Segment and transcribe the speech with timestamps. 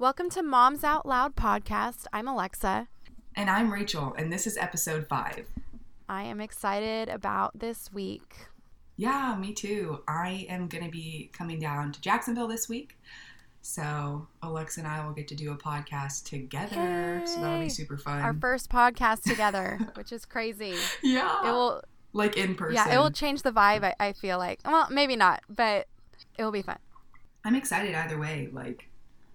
[0.00, 2.06] Welcome to Moms Out Loud podcast.
[2.10, 2.88] I'm Alexa.
[3.36, 5.46] And I'm Rachel, and this is episode five.
[6.08, 8.46] I am excited about this week.
[8.96, 10.00] Yeah, me too.
[10.08, 12.98] I am going to be coming down to Jacksonville this week.
[13.60, 17.20] So Alexa and I will get to do a podcast together.
[17.26, 18.22] So that'll be super fun.
[18.22, 20.76] Our first podcast together, which is crazy.
[21.02, 21.46] Yeah.
[21.46, 21.82] It will
[22.14, 22.76] like in person.
[22.76, 24.60] Yeah, it will change the vibe, I, I feel like.
[24.64, 25.88] Well, maybe not, but
[26.38, 26.78] it will be fun.
[27.44, 28.48] I'm excited either way.
[28.50, 28.89] Like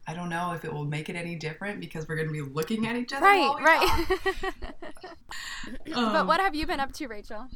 [0.07, 2.41] I don't know if it will make it any different because we're going to be
[2.41, 3.25] looking at each other.
[3.25, 4.53] Right, right.
[5.93, 7.47] um, but what have you been up to, Rachel?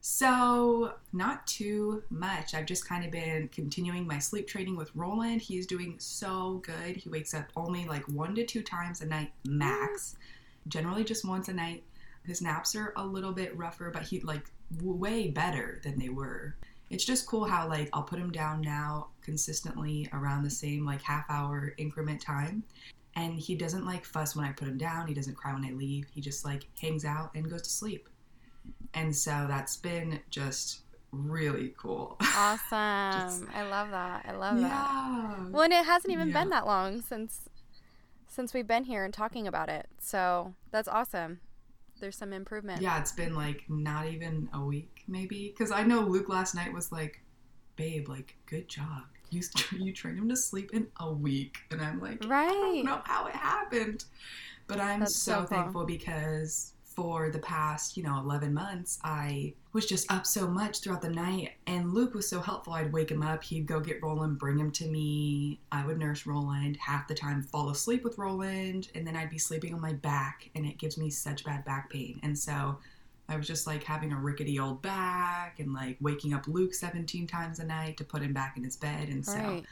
[0.00, 2.54] So, not too much.
[2.54, 5.42] I've just kind of been continuing my sleep training with Roland.
[5.42, 6.96] He's doing so good.
[6.96, 10.16] He wakes up only like one to two times a night max,
[10.66, 11.84] generally just once a night.
[12.24, 14.50] His naps are a little bit rougher, but he like
[14.82, 16.56] way better than they were
[16.90, 21.02] it's just cool how like I'll put him down now consistently around the same like
[21.02, 22.62] half hour increment time.
[23.16, 25.08] And he doesn't like fuss when I put him down.
[25.08, 26.06] He doesn't cry when I leave.
[26.10, 28.08] He just like hangs out and goes to sleep.
[28.94, 32.16] And so that's been just really cool.
[32.20, 33.12] Awesome.
[33.12, 34.24] just, I love that.
[34.28, 34.68] I love yeah.
[34.68, 35.50] that.
[35.50, 36.40] Well, and it hasn't even yeah.
[36.40, 37.48] been that long since
[38.30, 39.88] since we've been here and talking about it.
[39.98, 41.40] So that's awesome
[41.98, 42.82] there's some improvement.
[42.82, 45.54] Yeah, it's been like not even a week, maybe.
[45.56, 47.20] Because I know Luke last night was like,
[47.76, 49.04] "Babe, like, good job.
[49.30, 52.48] You you trained him to sleep in a week," and I'm like, right.
[52.48, 54.04] I don't know how it happened,
[54.66, 59.86] but I'm so, so thankful because for the past, you know, 11 months, I was
[59.86, 61.52] just up so much throughout the night.
[61.68, 62.72] And Luke was so helpful.
[62.72, 65.60] I'd wake him up, he'd go get Roland, bring him to me.
[65.70, 69.38] I would nurse Roland, half the time fall asleep with Roland, and then I'd be
[69.38, 72.18] sleeping on my back, and it gives me such bad back pain.
[72.24, 72.78] And so
[73.28, 77.28] I was just like having a rickety old back and like waking up Luke 17
[77.28, 79.08] times a night to put him back in his bed.
[79.08, 79.34] And so.
[79.34, 79.64] Right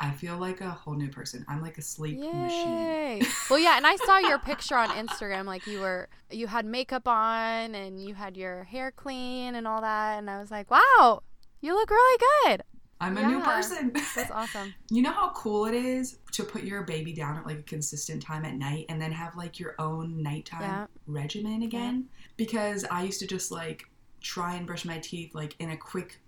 [0.00, 1.44] I feel like a whole new person.
[1.46, 2.32] I'm like a sleep Yay.
[2.32, 3.30] machine.
[3.50, 5.44] well, yeah, and I saw your picture on Instagram.
[5.44, 9.82] Like you were, you had makeup on and you had your hair clean and all
[9.82, 11.22] that, and I was like, wow,
[11.60, 12.62] you look really good.
[13.02, 13.92] I'm a yeah, new person.
[14.14, 14.74] That's awesome.
[14.90, 18.22] you know how cool it is to put your baby down at like a consistent
[18.22, 20.86] time at night and then have like your own nighttime yeah.
[21.06, 22.06] regimen again?
[22.08, 22.26] Yeah.
[22.36, 23.84] Because I used to just like
[24.20, 26.19] try and brush my teeth like in a quick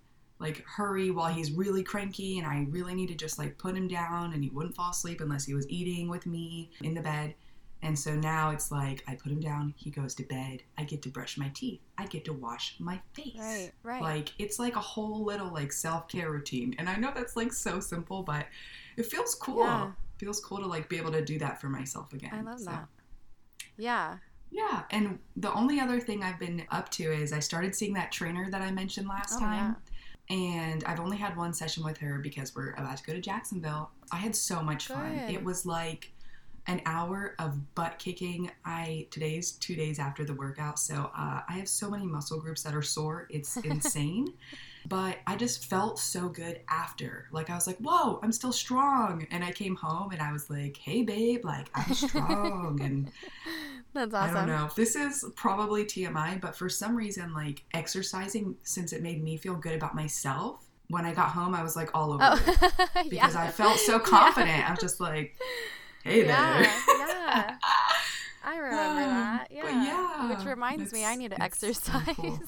[0.43, 3.87] like hurry while he's really cranky and I really need to just like put him
[3.87, 7.33] down and he wouldn't fall asleep unless he was eating with me in the bed.
[7.81, 11.01] And so now it's like I put him down, he goes to bed, I get
[11.03, 13.35] to brush my teeth, I get to wash my face.
[13.37, 14.01] Right, right.
[14.01, 16.75] Like it's like a whole little like self-care routine.
[16.77, 18.45] And I know that's like so simple, but
[18.97, 19.63] it feels cool.
[19.63, 19.87] Yeah.
[19.87, 22.31] It feels cool to like be able to do that for myself again.
[22.33, 22.65] I love so.
[22.65, 22.87] that.
[23.77, 24.17] Yeah.
[24.51, 28.11] Yeah, and the only other thing I've been up to is I started seeing that
[28.11, 29.75] trainer that I mentioned last oh, time.
[29.75, 29.92] Yeah
[30.33, 33.91] and I've only had one session with her because we're about to go to Jacksonville.
[34.11, 34.95] I had so much Good.
[34.95, 35.15] fun.
[35.29, 36.11] It was like
[36.65, 38.49] an hour of butt kicking.
[38.65, 42.63] I today's two days after the workout, so uh, I have so many muscle groups
[42.63, 43.27] that are sore.
[43.29, 44.33] It's insane.
[44.87, 47.27] but I just felt so good after.
[47.31, 50.49] Like I was like, "Whoa, I'm still strong." And I came home and I was
[50.49, 53.11] like, "Hey, babe, like I'm strong." and
[53.93, 54.35] that's awesome.
[54.35, 54.69] I don't know.
[54.75, 59.55] This is probably TMI, but for some reason, like exercising, since it made me feel
[59.55, 60.65] good about myself.
[60.89, 62.43] When I got home, I was like all over oh.
[62.97, 63.41] it because yeah.
[63.41, 64.57] I felt so confident.
[64.57, 64.67] Yeah.
[64.67, 65.35] I'm just like,
[66.03, 67.55] "Hey yeah, there." yeah.
[68.45, 69.47] I remember that.
[69.51, 69.83] Yeah.
[69.83, 70.35] yeah.
[70.35, 72.05] Which reminds me, I need to exercise.
[72.05, 72.39] So cool.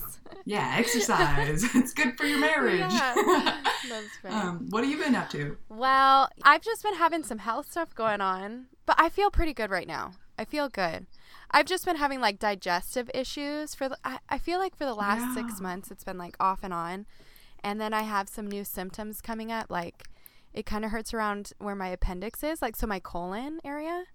[0.44, 1.64] Yeah, exercise.
[1.74, 2.80] it's good for your marriage.
[2.80, 3.62] Yeah.
[3.90, 4.36] That's.
[4.36, 5.58] Um, what have you been up to?
[5.70, 9.70] Well, I've just been having some health stuff going on, but I feel pretty good
[9.70, 10.12] right now.
[10.38, 11.08] I feel good.
[11.52, 14.94] I've just been having like digestive issues for the, I, I feel like for the
[14.94, 15.36] last yeah.
[15.36, 17.06] six months it's been like off and on.
[17.64, 20.08] And then I have some new symptoms coming up, like
[20.54, 24.06] it kind of hurts around where my appendix is, like so my colon area.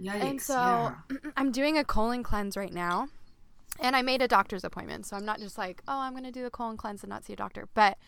[0.00, 0.94] Yikes, and so yeah.
[1.36, 3.08] I'm doing a colon cleanse right now.
[3.80, 5.04] And I made a doctor's appointment.
[5.06, 7.24] So I'm not just like, oh, I'm going to do the colon cleanse and not
[7.24, 7.68] see a doctor.
[7.74, 7.98] But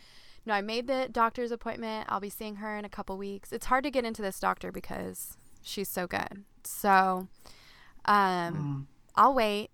[0.46, 2.06] no, I made the doctor's appointment.
[2.08, 3.52] I'll be seeing her in a couple weeks.
[3.52, 6.44] It's hard to get into this doctor because she's so good.
[6.64, 7.28] So
[8.08, 8.86] um, mm.
[9.14, 9.70] I'll wait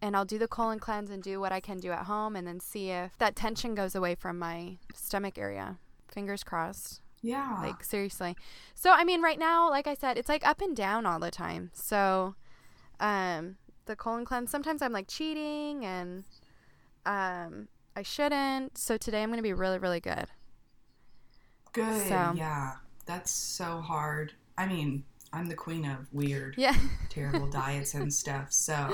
[0.00, 2.46] and I'll do the colon cleanse and do what I can do at home and
[2.46, 5.78] then see if that tension goes away from my stomach area.
[6.08, 7.02] Fingers crossed.
[7.22, 7.58] Yeah.
[7.62, 8.36] Like seriously.
[8.74, 11.30] So I mean right now, like I said, it's like up and down all the
[11.30, 11.70] time.
[11.74, 12.34] So
[12.98, 16.24] um the colon cleanse sometimes I'm like cheating and
[17.04, 18.78] um I shouldn't.
[18.78, 20.26] So today I'm going to be really really good.
[21.72, 22.08] Good.
[22.08, 22.72] So, yeah.
[23.04, 24.32] That's so hard.
[24.56, 25.04] I mean,
[25.36, 26.74] I'm the queen of weird, yeah.
[27.08, 28.52] terrible diets and stuff.
[28.52, 28.90] So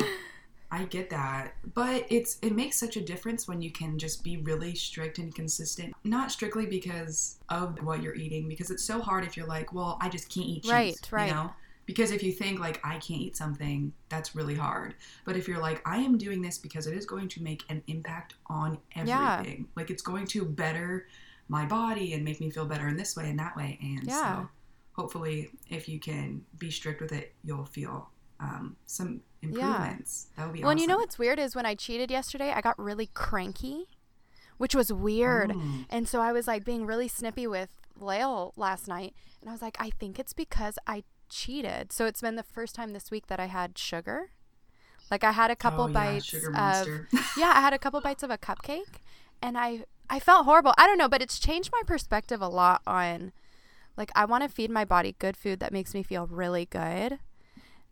[0.71, 1.55] I get that.
[1.75, 5.35] But it's it makes such a difference when you can just be really strict and
[5.35, 5.94] consistent.
[6.03, 9.99] Not strictly because of what you're eating, because it's so hard if you're like, well,
[10.00, 10.73] I just can't eat cheese.
[10.73, 11.29] Right, right.
[11.29, 11.53] You know?
[11.85, 14.94] Because if you think like I can't eat something, that's really hard.
[15.25, 17.83] But if you're like, I am doing this because it is going to make an
[17.89, 19.67] impact on everything, Yeah.
[19.77, 21.06] Like it's going to better
[21.49, 23.79] my body and make me feel better in this way and that way.
[23.83, 24.43] And Yeah.
[24.43, 24.49] so
[24.93, 28.11] hopefully if you can be strict with it, you'll feel
[28.41, 30.27] um, some improvements.
[30.37, 30.62] That would be awesome.
[30.62, 33.87] Well, and you know what's weird is when I cheated yesterday, I got really cranky,
[34.59, 35.53] which was weird.
[35.55, 35.85] Oh.
[35.91, 39.15] And so I was like being really snippy with Lael last night.
[39.41, 41.93] And I was like, I think it's because I cheated.
[41.93, 44.31] So it's been the first time this week that I had sugar.
[45.11, 46.89] Like I had a couple Oh, yeah, bites sugar of
[47.37, 49.00] yeah, I had a couple bites of a cupcake
[49.43, 50.75] and I I felt horrible.
[50.79, 53.33] I don't know, but it's changed my perspective a lot on
[53.97, 57.19] like I want to feed my body good food that makes me feel really good.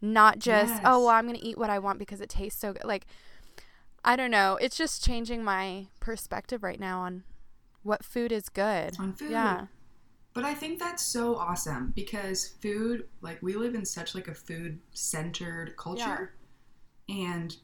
[0.02, 0.82] Not just, oh, Yes.
[0.85, 2.85] oh, well, I'm going to eat what I want because it tastes so good.
[2.85, 3.06] Like
[4.05, 7.25] I don't know, it's just changing my perspective right now on
[7.82, 8.99] what food is good.
[8.99, 9.31] on food.
[9.31, 9.67] Yeah.
[10.32, 14.35] But I think that's so awesome because food, like we live in such like a
[14.35, 16.35] food centered culture.
[17.08, 17.56] And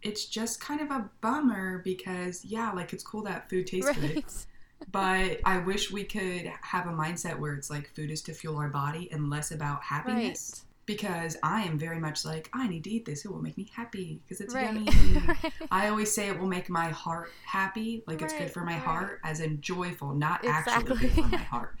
[0.00, 4.24] it's just kind of a bummer because yeah, like it's cool that food tastes good.
[4.80, 4.88] Right.
[4.92, 8.56] But I wish we could have a mindset where it's like food is to fuel
[8.56, 10.64] our body and less about happiness.
[10.86, 13.26] Because I am very much like, I need to eat this.
[13.26, 14.64] It will make me happy because it's Right.
[14.64, 14.86] yummy.
[15.26, 15.52] right.
[15.70, 18.80] I always say it will make my heart happy, like it's good for my right.
[18.80, 21.74] heart, as in joyful, not actually good for my heart.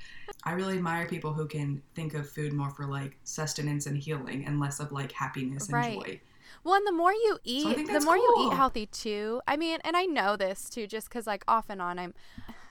[0.44, 4.44] I really admire people who can think of food more for like sustenance and healing
[4.46, 5.98] and less of like happiness and Right.
[6.04, 6.20] joy.
[6.64, 9.40] Well, and the more you eat, think the more you eat healthy too.
[9.46, 12.14] I mean, and I know this too, just because like off and on, I'm,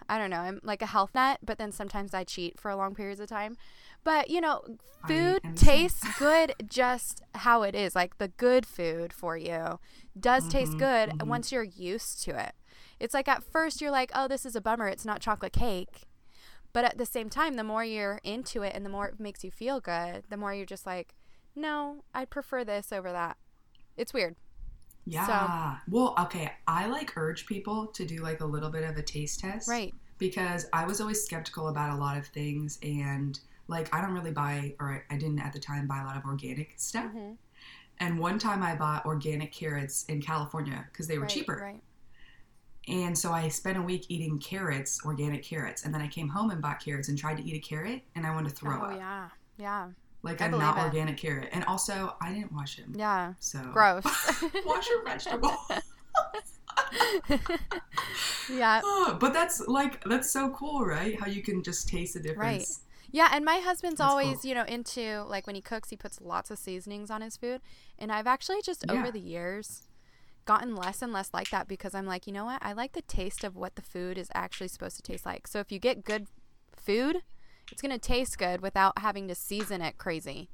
[0.09, 2.95] I don't know, I'm like a health nut, but then sometimes I cheat for long
[2.95, 3.57] periods of time.
[4.03, 4.61] But you know,
[5.07, 5.91] food am the same.
[5.91, 7.95] tastes good just how it is.
[7.95, 9.79] Like the good food for you
[10.19, 11.27] does taste Mhm, good mhm.
[11.27, 12.53] once you're used to it.
[12.99, 14.87] It's like at first you're like, oh, this is a bummer.
[14.87, 16.03] It's not chocolate cake.
[16.73, 19.43] But at the same time, the more you're into it and the more it makes
[19.43, 21.15] you feel good, the more you're just like,
[21.55, 23.37] no, I'd prefer this over that.
[23.95, 24.35] It's weird.
[25.07, 25.77] Yeah.
[25.89, 26.51] Well, okay.
[26.67, 29.67] I like urge people to do like a little bit of a taste test.
[29.67, 29.93] Right.
[30.17, 34.31] Because I was always skeptical about a lot of things and like I don't really
[34.31, 37.05] buy or I didn't at the time buy a lot of organic stuff.
[37.05, 37.33] Mm-hmm.
[37.99, 41.59] And one time I bought organic carrots in California because they were right, cheaper.
[41.61, 41.81] Right.
[42.87, 46.51] And so I spent a week eating carrots, organic carrots, and then I came home
[46.51, 48.85] and bought carrots and tried to eat a carrot, and I wanted to throw oh
[48.85, 49.27] up, Oh yeah.
[49.57, 49.87] Yeah.
[50.27, 50.81] Like I a not it.
[50.81, 51.49] organic carrot.
[51.51, 53.33] And also, I didn't wash them, Yeah.
[53.39, 54.03] so Gross.
[54.65, 55.55] wash your vegetable.
[58.51, 58.81] yeah.
[58.83, 61.19] Oh, but that's like that's so cool, right?
[61.19, 62.39] How you can just taste the difference.
[62.39, 62.67] Right.
[63.11, 64.49] Yeah, and my husband's That's always, cool.
[64.49, 67.61] you know, into like when he cooks, he puts lots of seasonings on his food.
[67.97, 68.93] And I've actually just Yeah.
[68.99, 69.87] over the years
[70.45, 72.59] gotten less and less like that because I'm like, you know what?
[72.61, 75.47] I like the taste of what the food is actually supposed to taste like.
[75.47, 76.27] So if you get good
[76.75, 77.21] food,
[77.71, 80.49] it's going to taste good without having to season it crazy.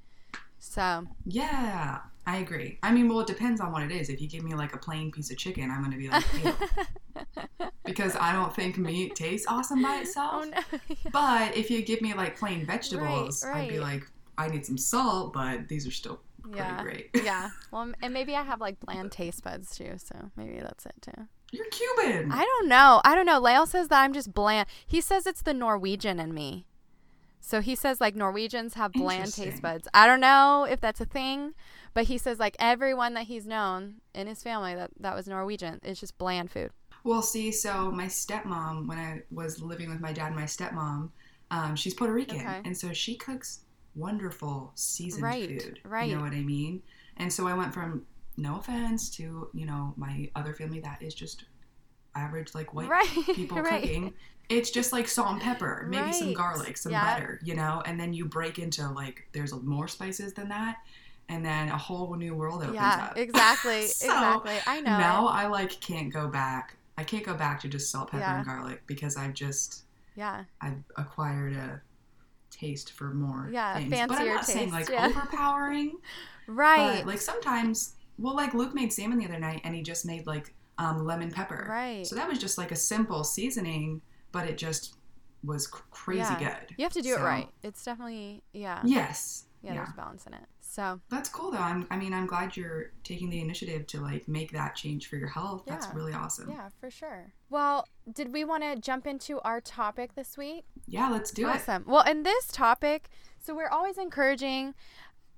[0.60, 2.80] So, Yeah, I agree.
[2.82, 4.10] I mean, well, it depends on what it is.
[4.10, 7.68] If you give me like a plain piece of chicken, I'm gonna be like, Ew.
[7.86, 10.32] because I don't think meat tastes awesome by oh, itself.
[10.36, 10.80] oh no.
[11.12, 14.04] But if you give me like plain vegetables, I'd be like,
[14.38, 16.82] I need some salt, but these are still pretty yeah.
[16.82, 17.10] great.
[17.14, 17.50] yeah.
[17.72, 21.28] Well, and maybe I have like bland taste buds too, so maybe that's it too.
[21.52, 22.32] You're Cuban.
[22.32, 23.02] I don't know.
[23.04, 23.40] I don't know.
[23.40, 24.68] Lael says that I'm just bland.
[24.88, 26.66] He says it's the Norwegian in me.
[27.46, 29.86] So he says like Norwegians have bland taste buds.
[29.94, 31.54] I don't know if that's a thing,
[31.94, 35.82] but he says like everyone that he's known in his family that that was Norwegian,
[35.84, 36.72] it's just bland food.
[37.04, 41.10] Well, see, so my stepmom, when I was living with my dad and my stepmom,
[41.52, 42.62] um, she's Puerto Rican, Okay.
[42.64, 43.60] and so she cooks
[43.94, 45.80] wonderful seasoned Right, food.
[45.84, 46.10] right.
[46.10, 46.82] You know what I mean?
[47.18, 48.06] And so I went from
[48.38, 51.44] no offense to you know my other family that is just
[52.16, 53.08] average like white right.
[53.36, 53.82] people right.
[53.82, 54.14] cooking.
[54.58, 57.14] It's just like salt and pepper, maybe some garlic, some Yeah.
[57.16, 60.78] butter, you know, and then you break into like there's more spices than that,
[61.30, 63.18] and then a whole new world opens Yeah, up.
[63.18, 63.88] exactly.
[63.88, 64.58] So, exactly.
[64.68, 64.98] I know.
[64.98, 65.28] Now.
[65.28, 66.76] I like can't go back.
[66.98, 68.38] I can't go back to just salt, pepper, Yeah.
[68.38, 69.84] and garlic because I've just
[70.16, 70.44] Yeah.
[70.62, 71.82] I've acquired a
[72.52, 73.90] taste for more Yeah, things.
[73.90, 75.08] but I'm fancier not saying like yeah.
[75.08, 75.98] overpowering.
[76.48, 77.06] Right.
[77.06, 80.54] Like sometimes, well, like Luke made salmon the other night, and he just made like
[80.78, 81.66] um, lemon pepper.
[81.70, 82.06] right.
[82.06, 84.02] So that was just like a simple seasoning,
[84.34, 84.96] but it just
[85.46, 86.40] was cr- crazy Yeah.
[86.60, 86.76] good.
[86.78, 87.48] you have to do it right.
[87.64, 88.82] It's definitely yeah.
[88.84, 89.46] Yes.
[89.62, 89.78] Yeah, Yeah.
[89.86, 90.44] there's balance in it.
[90.60, 91.60] So That's cool though.
[91.60, 95.16] I'm, I mean, I'm glad you're taking the initiative to like make that change for
[95.16, 95.64] your health.
[95.66, 96.50] That's really awesome.
[96.50, 97.32] yeah, for sure.
[97.50, 100.66] Well, did we want to jump into our topic this week?
[100.88, 101.52] Yeah, let's do it.
[101.56, 101.84] awesome.
[101.88, 103.10] Well, in this topic,
[103.40, 104.74] so we're always encouraging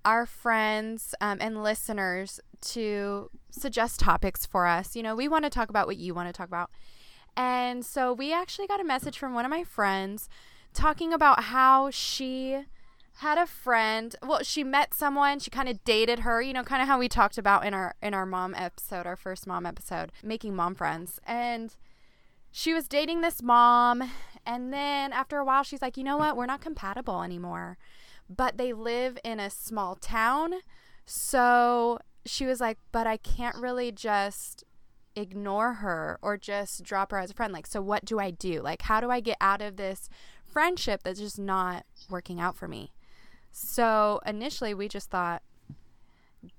[0.05, 4.95] our friends um, and listeners to suggest topics for us.
[4.95, 6.69] You know, we want to talk about what you want to talk about.
[7.35, 10.29] And so we actually got a message from one of my friends
[10.73, 12.65] talking about how she
[13.19, 16.81] had a friend well she met someone she kind of dated her you know kind
[16.81, 20.11] of how we talked about in our in our mom episode our first mom episode
[20.21, 21.19] making mom friends.
[21.25, 21.73] And
[22.51, 24.11] she was dating this mom
[24.45, 26.35] and then after a while she's like you know what?
[26.35, 27.77] We're not compatible anymore.
[28.29, 30.55] But they live in a small town.
[31.05, 34.63] So she was like but i can't really just
[35.15, 38.61] ignore her or just drop her as a friend like so what do i do
[38.61, 40.09] like how do i get out of this
[40.45, 42.91] friendship that's just not working out for me
[43.57, 45.41] so initially, we just thought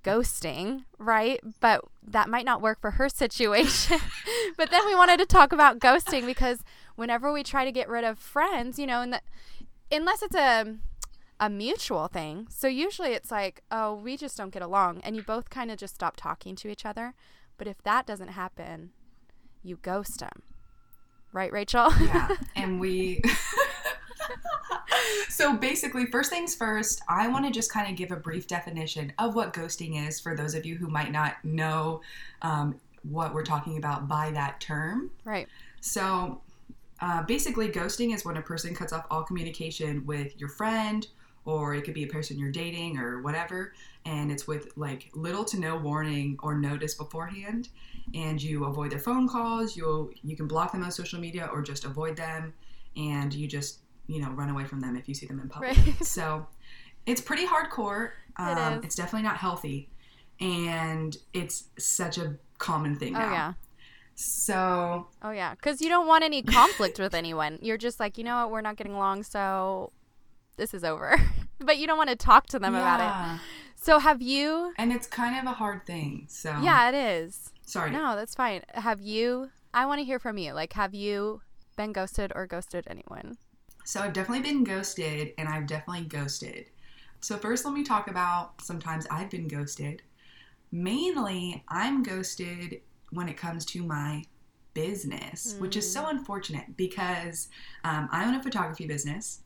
[0.03, 1.39] ghosting, right?
[1.61, 3.99] But that might not work for her situation.
[4.57, 8.03] but then we wanted to talk about ghosting because whenever we try to get rid
[8.03, 9.21] of friends, you know, and
[9.93, 10.77] unless it's a
[11.39, 12.47] a mutual thing.
[12.49, 15.77] So usually it's like, oh, we just don't get along and you both kind of
[15.77, 17.13] just stop talking to each other.
[17.57, 18.91] But if that doesn't happen,
[19.63, 20.43] you ghost them.
[21.33, 21.93] Right, Rachel?
[22.01, 22.29] yeah.
[22.57, 23.23] And we
[25.29, 29.13] so basically, first things first, I want to just kind of give a brief definition
[29.19, 32.01] of what ghosting is for those of you who might not know
[32.43, 35.11] um, what we're talking about by that term.
[35.25, 35.49] Right.
[35.81, 36.41] So
[37.01, 41.07] uh, basically, ghosting is when a person cuts off all communication with your friend,
[41.45, 43.73] or it could be a person you're dating, or whatever,
[44.07, 47.69] and it's with like little to no warning or notice beforehand.
[48.15, 49.77] And you avoid their phone calls.
[49.77, 52.55] You you can block them on social media or just avoid them,
[52.97, 55.77] and you just you know, run away from them if you see them in public.
[55.77, 56.05] Right.
[56.05, 56.47] So
[57.07, 58.11] it's pretty hardcore.
[58.37, 58.85] Um, it is.
[58.85, 59.89] It's definitely not healthy.
[60.41, 63.33] And it's such a common thing oh, now.
[63.33, 63.53] Yeah.
[64.15, 65.09] So.
[65.23, 65.55] Oh, yeah.
[65.55, 67.59] Because you don't want any conflict with anyone.
[67.63, 69.93] You're just like, you know what, we're not getting along, so
[70.57, 71.21] this is over.
[71.59, 72.81] but you don't want to talk to them yeah.
[72.81, 73.01] about
[73.37, 73.41] it.
[73.77, 74.73] So have you.
[74.79, 76.27] And it's kind of a hard thing.
[76.29, 76.59] So.
[76.61, 77.53] Yeah, it is.
[77.65, 77.91] Sorry.
[77.91, 78.63] No, that's fine.
[78.75, 79.51] Have you.
[79.73, 80.53] I want to hear from you.
[80.53, 81.43] Like, have you
[81.77, 83.37] been ghosted or ghosted anyone?
[83.85, 86.67] So I've definitely been ghosted and I've definitely ghosted.
[87.21, 90.03] So, first, let me talk about sometimes I've been ghosted.
[90.73, 92.81] Mainly, I'm ghosted
[93.11, 94.25] when it comes to my
[94.75, 95.61] business, mm.
[95.61, 96.19] which is so hmm.
[96.19, 97.49] unfortunate because
[97.85, 99.41] um, I own a photography business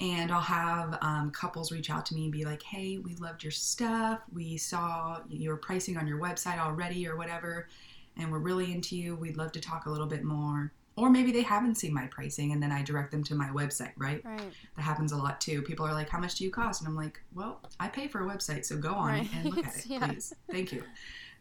[0.00, 3.42] and I'll have um, couples reach out to me and be like, hey, we loved
[3.42, 4.20] your stuff.
[4.32, 7.68] We saw your pricing on your website already or whatever,
[8.16, 9.16] and we're really into you.
[9.16, 10.72] We'd love to talk a little bit more.
[10.96, 13.92] Or maybe they haven't seen my pricing and then I direct them to my website,
[13.96, 14.20] right?
[14.24, 14.52] Right.
[14.74, 15.62] That happens a lot too.
[15.62, 16.80] People are like, How much do you cost?
[16.80, 19.28] And I'm like, Well, I pay for a website, so go on right.
[19.36, 20.08] and look at it, yeah.
[20.08, 20.34] please.
[20.50, 20.82] Thank you.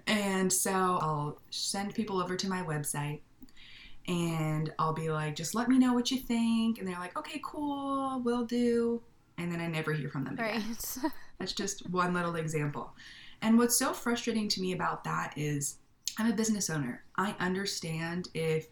[0.05, 3.21] And so I'll send people over to my website
[4.07, 6.79] and I'll be like, just let me know what you think.
[6.79, 9.01] And they're like, okay, cool, will do.
[9.37, 10.63] And then I never hear from them again.
[10.65, 11.11] Right.
[11.39, 12.93] That's just one little example.
[13.41, 15.77] And what's so frustrating to me about that is
[16.17, 17.03] I'm a business owner.
[17.17, 18.67] I understand if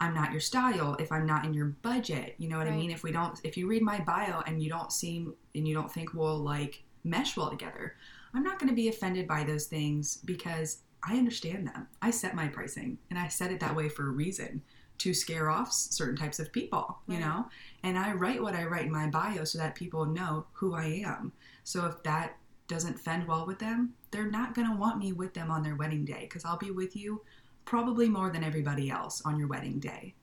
[0.00, 2.34] I'm not your style, if I'm not in your budget.
[2.38, 2.72] You know what right.
[2.72, 2.90] I mean?
[2.90, 5.92] If we don't, if you read my bio and you don't seem and you don't
[5.92, 7.94] think we'll like mesh well together,
[8.34, 11.88] I'm not going to be offended by those things because I understand them.
[12.02, 14.62] I set my pricing and I set it that way for a reason
[14.98, 17.14] to scare off certain types of people, right.
[17.14, 17.46] you know?
[17.82, 21.02] And I write what I write in my bio so that people know who I
[21.06, 21.32] am.
[21.64, 22.36] So if that
[22.66, 25.76] doesn't fend well with them, they're not going to want me with them on their
[25.76, 27.22] wedding day because I'll be with you
[27.64, 30.14] probably more than everybody else on your wedding day.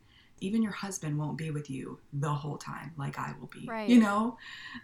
[0.41, 3.65] Even your husband won't be with you the whole time like I will be.
[3.65, 3.88] Right.
[3.88, 4.38] You know?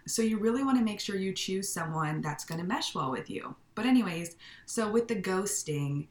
[0.06, 3.10] So you really want to make sure you choose someone that's going to mesh well
[3.10, 3.54] with you.
[3.74, 6.08] But, anyways, so with the ghosting,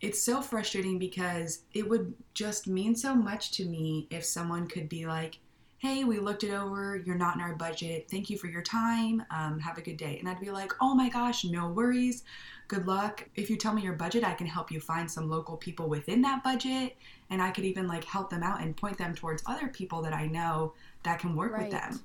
[0.00, 4.88] it's so frustrating because it would just mean so much to me if someone could
[4.88, 5.38] be like,
[5.80, 7.02] hey, we looked it over.
[7.06, 8.06] You're not in our budget.
[8.10, 9.24] Thank you for your time.
[9.30, 10.18] Um, have a good day.
[10.18, 12.22] And I'd be like, oh my gosh, no worries.
[12.68, 13.26] Good luck.
[13.34, 16.20] If you tell me your budget, I can help you find some local people within
[16.22, 16.96] that budget.
[17.30, 20.12] And I could even like help them out and point them towards other people that
[20.12, 21.62] I know that can work right.
[21.62, 22.00] with them.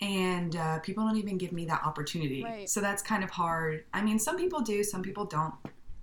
[0.00, 2.44] And uh, people don't even give me that opportunity.
[2.44, 2.68] Right.
[2.68, 3.84] So that's kind of hard.
[3.92, 5.54] I mean, some people do, some people don't.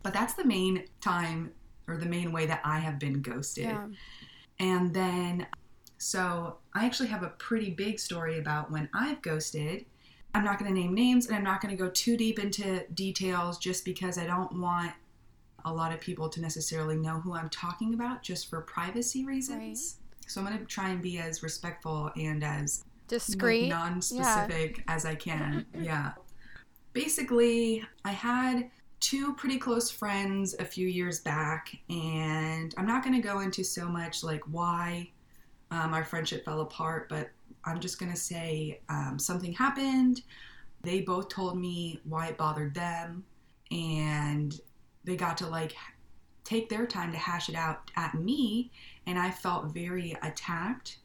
[0.04, 1.52] But that's the main time
[1.88, 3.66] or the main way that I have been ghosted.
[3.66, 3.88] Yeah.
[4.60, 5.48] And then
[5.98, 9.86] so I actually have a pretty big story about when I've ghosted.
[10.36, 12.84] I'm not going to name names and I'm not going to go too deep into
[12.94, 14.92] details just because I don't want
[15.64, 19.98] a lot of people to necessarily know who I'm talking about just for privacy reasons.
[20.00, 20.30] Right.
[20.30, 24.94] So I'm going to try and be as respectful and as discreet, non specific yeah.
[24.94, 25.66] as I can.
[25.80, 26.14] yeah.
[26.92, 28.70] Basically, I had
[29.04, 33.62] two pretty close friends a few years back, and I'm not going to go into
[33.62, 35.12] so much like why
[35.72, 37.30] um, our friendship fell apart, but
[37.66, 40.22] I'm just going to say um, something happened.
[40.84, 43.26] They both told me why it bothered them.
[43.72, 44.58] And
[45.04, 45.76] they got to like
[46.46, 48.72] take their time to hash it out at me
[49.06, 50.98] and I felt very attacked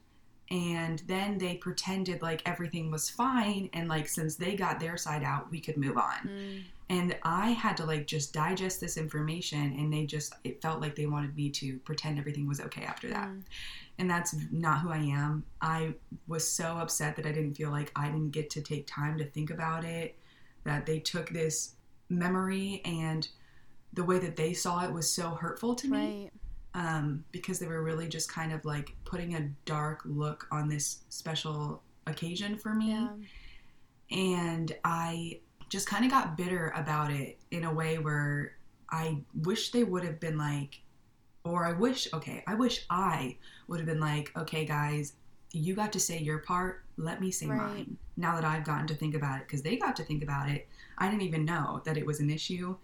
[0.51, 5.23] and then they pretended like everything was fine and like since they got their side
[5.23, 6.63] out we could move on Mm.
[6.89, 10.95] And i had to like just digest this information and they just it felt like
[10.95, 13.43] they wanted me to pretend everything was okay after that Mm.
[13.99, 15.93] and that's not who i am i
[16.27, 19.25] was so upset that i didn't feel like i didn't get to take time to
[19.25, 20.17] think about it
[20.63, 21.73] that they took this
[22.09, 23.27] memory and
[23.93, 26.29] the way that they saw it was so hurtful to me
[26.75, 26.95] Right.
[26.97, 30.99] um, because they were really just kind of like putting a dark look on this
[31.09, 32.89] special occasion for me.
[32.91, 33.09] Yeah.
[34.11, 38.55] And I just kind of got bitter about it in a way where
[38.89, 40.81] I wish they would have been like,
[41.43, 45.13] or I wish, okay, I wish I would have been like, okay, guys,
[45.51, 46.83] you got to say your part.
[46.97, 47.57] Let me say Right.
[47.57, 47.97] mine.
[48.17, 50.67] Now that I've gotten to think about it, because they got to think about it,
[50.97, 52.75] I didn't even know that it was an issue.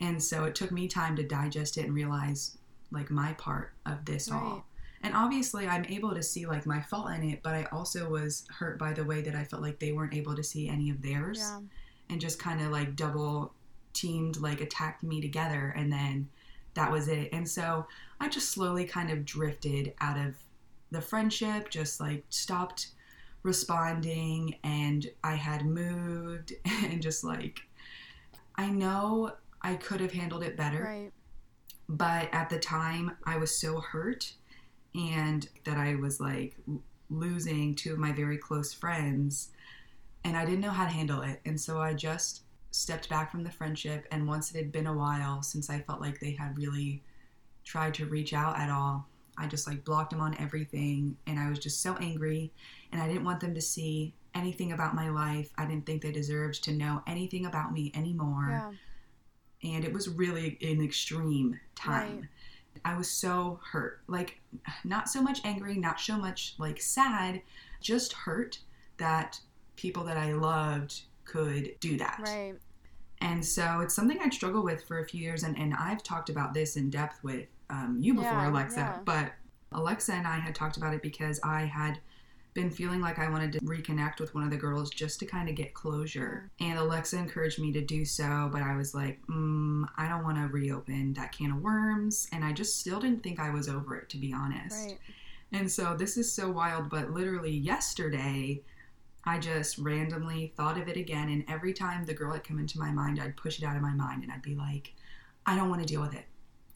[0.00, 2.56] And so it took me time to digest it and realize
[2.90, 4.40] like my part of this Right.
[4.40, 4.66] all.
[5.02, 8.46] And obviously, I'm able to see like my fault in it, but I also was
[8.58, 11.00] hurt by the way that I felt like they weren't able to see any of
[11.02, 11.60] theirs Yeah.
[12.10, 13.52] And just kind of like double
[13.92, 15.72] teamed, like attacked me together.
[15.76, 16.28] And then
[16.74, 17.30] that was it.
[17.32, 17.86] And so
[18.20, 20.36] I just slowly kind of drifted out of
[20.90, 22.88] the friendship, just like stopped
[23.42, 24.56] responding.
[24.64, 27.60] And I had moved and just like,
[28.56, 31.12] I know I could have handled it better Right.
[31.88, 34.32] but at the time I was so hurt
[34.94, 36.56] and that I was like
[37.10, 39.50] losing two of my very close friends
[40.24, 43.42] and I didn't know how to handle it and so I just stepped back from
[43.42, 46.56] the friendship and once it had been a while since I felt like they had
[46.56, 47.02] really
[47.64, 49.06] tried to reach out at all
[49.38, 52.52] I just like blocked them on everything and I was just so angry
[52.92, 56.12] and I didn't want them to see anything about my life I didn't think they
[56.12, 58.46] deserved to know anything about me anymore
[59.62, 59.70] Yeah.
[59.74, 62.20] and it was really an extreme time.
[62.20, 62.28] Right.
[62.84, 64.00] I was so hurt.
[64.06, 64.40] Like
[64.84, 67.42] not so much angry, not so much like sad,
[67.80, 68.60] just hurt
[68.98, 69.40] that
[69.80, 72.20] people that I loved could do that.
[72.22, 72.54] Right.
[73.22, 76.28] And so it's something I struggle with for a few years and, and I've talked
[76.28, 78.78] about this in depth with um, you before, Yeah, Alexa.
[78.78, 78.98] yeah.
[79.04, 79.32] But
[79.72, 81.98] Alexa and I had talked about it because I had
[82.52, 85.48] been feeling like I wanted to reconnect with one of the girls just to kind
[85.48, 86.50] of get closure.
[86.58, 90.36] And Alexa encouraged me to do so, but I was like, mm, I don't want
[90.38, 92.28] to reopen that can of worms.
[92.32, 94.88] And I just still didn't think I was over it, to be honest.
[94.88, 94.98] Right.
[95.52, 98.62] And so this is so wild, but literally yesterday,
[99.24, 101.28] I just randomly thought of it again.
[101.28, 103.82] And every time the girl had come into my mind, I'd push it out of
[103.82, 104.94] my mind and I'd be like,
[105.46, 106.24] I don't want to deal with it.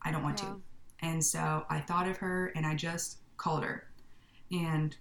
[0.02, 0.50] I don't want Yeah.
[0.50, 0.62] to.
[1.00, 3.87] And so I thought of her and I just called her.
[4.52, 4.96] And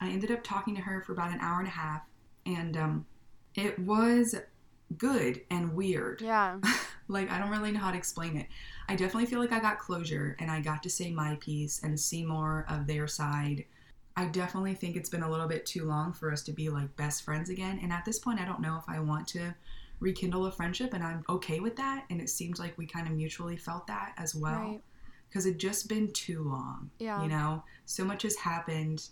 [0.00, 2.02] I ended up talking to her for about an hour and a half.
[2.46, 3.06] And um,
[3.54, 4.34] it was
[4.96, 6.20] good and weird.
[6.20, 6.58] Yeah.
[7.08, 8.46] Like, I don't really know how to explain it.
[8.88, 11.98] I definitely feel like I got closure and I got to say my piece and
[11.98, 13.64] see more of their side.
[14.16, 16.94] I definitely think it's been a little bit too long for us to be like
[16.96, 17.78] best friends again.
[17.82, 19.54] And at this point, I don't know if I want to
[20.00, 22.04] rekindle a friendship and I'm okay with that.
[22.10, 24.60] And it seemed like we kind of mutually felt that as well.
[24.60, 24.80] Right.
[25.28, 26.90] Because it just been too long.
[26.98, 27.22] Yeah.
[27.22, 29.08] You know, so much has happened.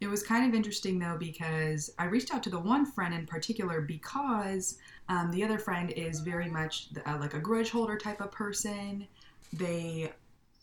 [0.00, 3.24] It was kind of interesting though because I reached out to the one friend in
[3.26, 4.76] particular because
[5.08, 9.06] um, the other friend is very much uh, like a grudge holder type of person.
[9.52, 10.12] They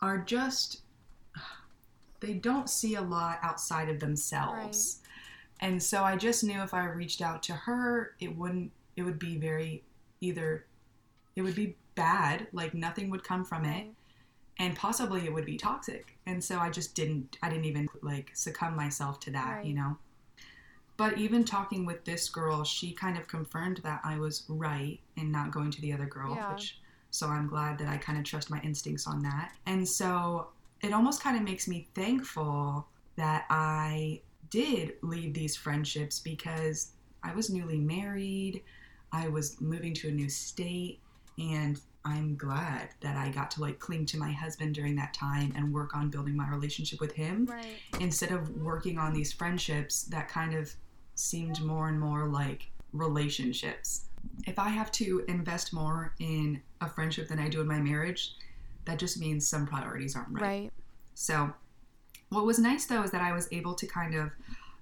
[0.02, 0.82] are just,
[2.20, 5.00] they don't see a lot outside of themselves.
[5.62, 9.20] And so I just knew if I reached out to her, it wouldn't, it would
[9.20, 9.84] be very
[10.22, 10.66] either,
[11.36, 13.88] it would be bad, like nothing would come from it
[14.58, 18.30] and possibly it would be toxic and so i just didn't i didn't even like
[18.34, 19.66] succumb myself to that Right.
[19.66, 19.98] you know
[20.98, 25.32] but even talking with this girl she kind of confirmed that i was right in
[25.32, 26.52] not going to the other girl Yeah.
[26.54, 26.78] which
[27.10, 30.50] so i'm glad that i kind of trust my instincts on that and so
[30.82, 36.92] it almost kind of makes me thankful that i did leave these friendships because
[37.24, 38.62] i was newly married
[39.12, 41.00] i was moving to a new state
[41.38, 45.54] and I'm glad that I got to like cling to my husband during that time
[45.56, 47.78] and work on building my relationship with him Right.
[48.00, 50.74] instead of working on these friendships that kind of
[51.16, 54.06] seemed more and more like relationships.
[54.48, 58.36] If I have to invest more in a friendship than I do in my marriage,
[58.86, 60.42] that just means some priorities aren't right.
[60.42, 60.72] Right.
[61.14, 61.52] So,
[62.30, 64.32] what was nice though is that I was able to kind of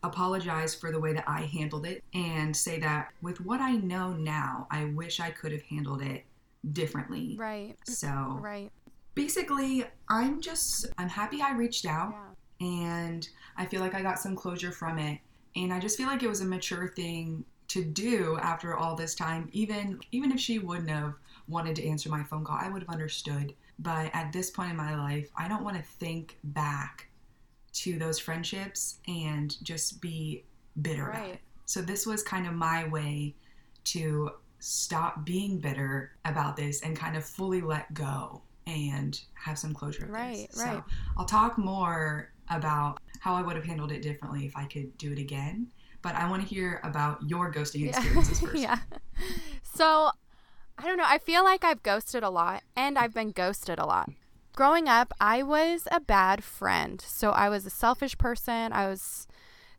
[0.03, 4.13] apologize for the way that I handled it and say that with what I know
[4.13, 6.23] now, I wish I could have handled it
[6.73, 7.35] differently.
[7.37, 7.75] Right.
[7.85, 8.71] So, Right.
[9.15, 12.13] basically, I'm just I'm happy I reached out
[12.59, 12.67] Yeah.
[12.67, 15.19] and I feel like I got some closure from it.
[15.55, 19.15] And I just feel like it was a mature thing to do after all this
[19.15, 19.49] time.
[19.51, 21.15] Even even if she wouldn't have
[21.47, 23.53] wanted to answer my phone call, I would have understood.
[23.79, 27.07] But at this point in my life, I don't want to think back
[27.73, 30.43] to those friendships and just be
[30.81, 31.33] bitter about Right.
[31.35, 31.39] it.
[31.65, 33.35] So this was kind of my way
[33.85, 39.73] to stop being bitter about this and kind of fully let go and have some
[39.73, 40.59] closure of Right, this.
[40.65, 40.77] right.
[40.77, 40.83] So
[41.17, 45.11] I'll talk more about how I would have handled it differently if I could do
[45.11, 45.67] it again.
[46.01, 48.55] But I want to hear about your ghosting experiences first.
[48.55, 48.79] yeah.
[49.63, 50.09] So,
[50.77, 51.05] I don't know.
[51.07, 54.11] I feel like I've ghosted a lot and I've been ghosted a lot.
[54.55, 57.01] Growing up, I was a bad friend.
[57.01, 58.73] So, I was a selfish person.
[58.73, 59.27] I was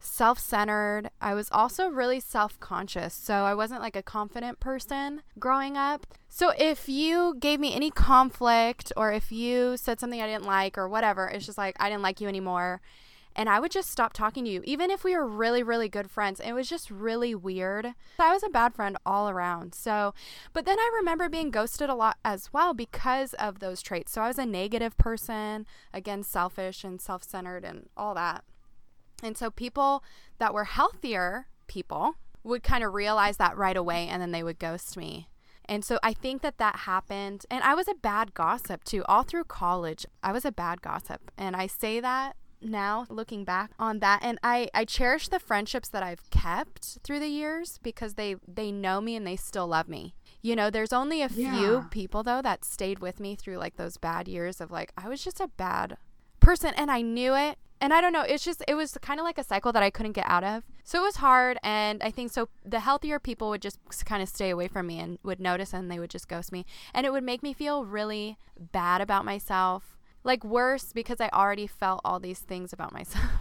[0.01, 1.11] self centered.
[1.21, 3.15] I was also really self conscious.
[3.15, 6.07] So, I wasn't like a confident person growing up.
[6.29, 10.79] So, if you gave me any conflict or if you said something I didn't like
[10.79, 12.81] or whatever, it's just like, I didn't like you anymore
[13.39, 16.11] and I would just stop talking to you, even if we were really, really good
[16.11, 16.41] friends.
[16.41, 17.95] It was just really weird.
[18.19, 19.77] I was a bad friend all around.
[19.77, 20.13] So,
[20.53, 24.11] but then I remember being ghosted a lot as well because of those traits.
[24.11, 28.43] So I was a negative person, again, selfish and self centered and all that.
[29.23, 30.03] And so people
[30.39, 34.59] that were healthier people would kind of realize that right away and then they would
[34.59, 35.29] ghost me.
[35.65, 37.47] And so I think that that happened.
[37.53, 39.05] And I was a bad gossip too.
[39.05, 41.31] All through college, I was a bad gossip.
[41.39, 45.89] And I say that now looking back on that and I I cherish the friendships
[45.91, 49.89] that I've kept through the years because they they know me and they still love
[49.89, 50.15] me.
[50.43, 51.53] You know, there's only a Yeah.
[51.53, 55.09] few people though that stayed with me through like those bad years of like I
[55.09, 55.97] was just a bad
[56.41, 57.59] person and I knew it.
[57.81, 59.91] And I don't know, it's just it was kind of like a cycle that I
[59.91, 60.65] couldn't get out of.
[60.83, 64.29] So it was hard and I think so the healthier people would just kind of
[64.29, 66.67] stay away from me and would notice and they would just ghost me.
[66.93, 69.98] And it would make me feel really bad about myself.
[70.25, 73.25] Like worse because I already felt all these things about myself.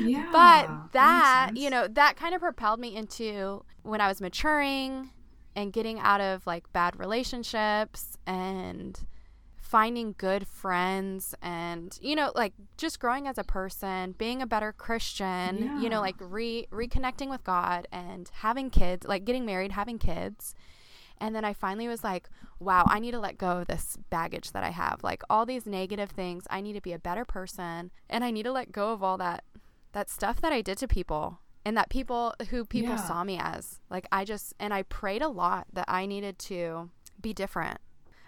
[0.00, 0.28] Yeah.
[0.32, 5.10] but that, you know, that kind of propelled me into when I was maturing
[5.54, 8.98] and getting out of like bad relationships and
[9.60, 14.70] finding good friends and you know like just growing as a person being a better
[14.70, 19.98] christian you know like re reconnecting with god and having kids like getting married having
[19.98, 20.54] kids
[21.22, 24.50] and then I finally was like, wow, I need to let go of this baggage
[24.52, 25.02] that I have.
[25.04, 28.42] Like all these negative things, I need to be a better person and I need
[28.42, 29.44] to let go of all that
[29.92, 33.06] that stuff that I did to people and that people who people Yeah.
[33.06, 33.78] saw me as.
[33.88, 37.78] Like I just and I prayed a lot that I needed to be different.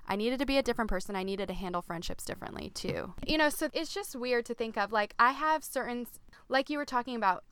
[0.07, 1.17] I needed to be a different person.
[1.17, 3.15] I needed to handle friendships differently too.
[3.27, 6.07] You know, so it's just weird to think of like I have certain
[6.49, 7.43] like you were talking about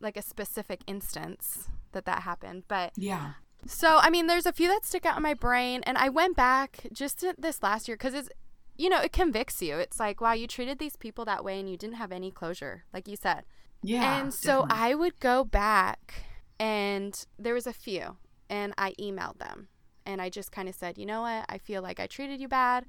[0.00, 3.32] like a specific instance that that happened, but Yeah.
[3.66, 6.36] So, I mean, there's a few that stick out in my brain, and I went
[6.36, 8.28] back just this last year because it's,
[8.76, 9.76] you know, it convicts you.
[9.78, 12.84] It's like, wow, you treated these people that way and you didn't have any closure,
[12.92, 13.44] like you said.
[13.82, 14.20] Yeah.
[14.20, 14.84] and so definitely.
[14.84, 16.24] I would go back,
[16.58, 18.16] and there was a few,
[18.48, 19.68] and I emailed them,
[20.06, 22.48] and I just kind of said, you know what, I feel like I treated you
[22.48, 22.86] bad.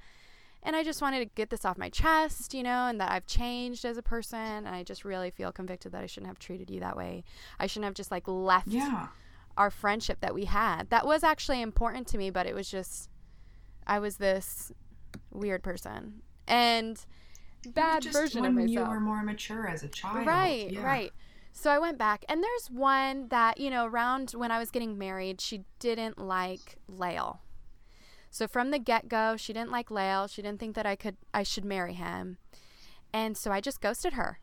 [0.61, 3.25] And I just wanted to get this off my chest, you know, and that I've
[3.25, 4.37] changed as a person.
[4.37, 7.23] And I just really feel convicted that I shouldn't have treated you that way.
[7.57, 9.07] I shouldn't have just like left Yeah.
[9.59, 10.89] Our friendship that we had.
[10.89, 13.09] That was actually important to me, but it was just
[13.85, 14.71] I was this
[15.31, 17.05] weird person and
[17.67, 20.25] bad Just version when of you were more mature as a child.
[20.25, 20.83] Right, Yeah.
[20.83, 21.11] right.
[21.51, 24.97] So I went back, and there's one that you know, around when I was getting
[24.97, 27.41] married, she didn't like Lael.
[28.29, 30.27] So from the get go, she didn't like Lael.
[30.27, 32.37] She didn't think that I could, I should marry him,
[33.11, 34.39] and so I just ghosted her.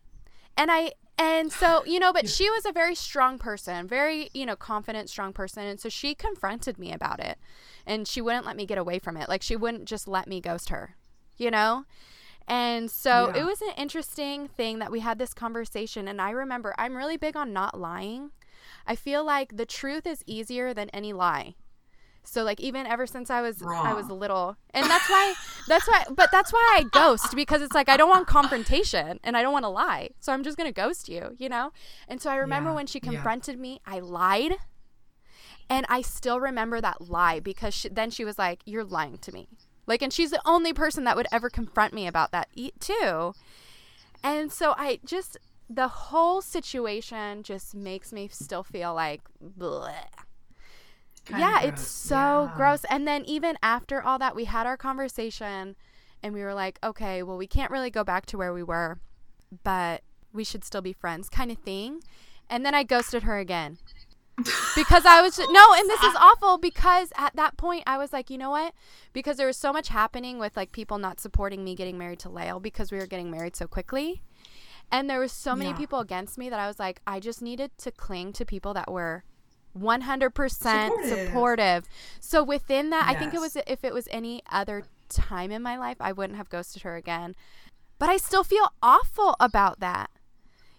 [0.57, 4.47] And I, and so you know, but she was a very strong person, very you
[4.47, 7.39] know, confident, strong person, and so she confronted me about it,
[7.87, 9.29] and she wouldn't let me get away from it.
[9.29, 10.97] Like she wouldn't just let me ghost her,
[11.37, 11.85] you know.
[12.49, 13.41] And so Yeah.
[13.41, 16.07] it was an interesting thing that we had this conversation.
[16.07, 18.31] And I remember I'm really big on not lying.
[18.87, 21.57] I feel like the truth is easier than any lie.
[22.27, 25.37] So like even ever since I was I was little, and that's why
[25.67, 29.37] that's why but that's why I ghost because it's like I don't want confrontation and
[29.37, 31.73] I don't want to lie, so I'm just gonna ghost you, you know.
[32.09, 33.11] And so I remember Yeah, when she yeah.
[33.11, 34.53] confronted me, I lied,
[35.69, 39.33] and I still remember that lie because she, then she was like, "You're lying to
[39.33, 39.49] me,"
[39.87, 43.35] like, and she's the only person that would ever confront me about that e- too.
[44.23, 45.37] And so I just
[45.69, 49.95] the whole situation just makes me still feel like bleh.
[51.29, 52.57] Yeah, it's so Yeah.
[52.57, 52.85] gross.
[52.91, 55.77] And then even after all that, we had our conversation
[56.23, 58.99] and we were like, okay, well, we can't really go back to where we were,
[59.65, 62.01] but we should still be friends, kind of thing.
[62.49, 63.79] And then I ghosted her again.
[64.75, 68.29] because I was no, and this is awful because at that point I was like,
[68.31, 68.75] you know what?
[69.13, 72.29] Because there was so much happening with like people not supporting me getting married to
[72.29, 74.23] Lael because we were getting married so quickly.
[74.93, 75.77] And there was so many Yeah.
[75.77, 78.91] people against me that I was like, I just needed to cling to people that
[78.91, 79.25] were
[79.77, 81.09] 100% supportive.
[81.09, 81.85] Supportive.
[82.21, 85.77] So within that, I think it was if it was any other time in my
[85.79, 87.35] life, I wouldn't have ghosted her again.
[87.99, 90.11] But I still feel awful about that.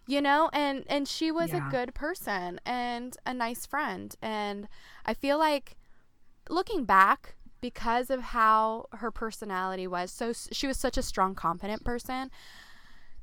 [0.05, 1.67] You know, and and she was Yeah.
[1.67, 4.67] a good person and a nice friend and
[5.05, 5.75] I feel like
[6.49, 11.83] looking back because of how her personality was so she was such a strong confident
[11.83, 12.29] person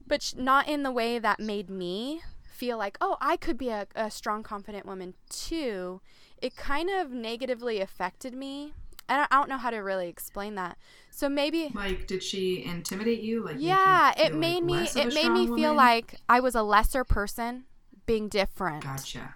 [0.06, 2.20] but not in the way that made me
[2.64, 6.00] feel like oh i could be a, a strong confident woman too
[6.40, 8.72] it kind of negatively affected me
[9.08, 10.78] and I, I don't know how to really explain that
[11.10, 13.44] so maybe Like, did she intimidate you?
[13.44, 15.76] Like, make you yeah it made like me it made me feel woman?
[15.76, 17.64] like i was a lesser person
[18.06, 19.34] being different Gotcha.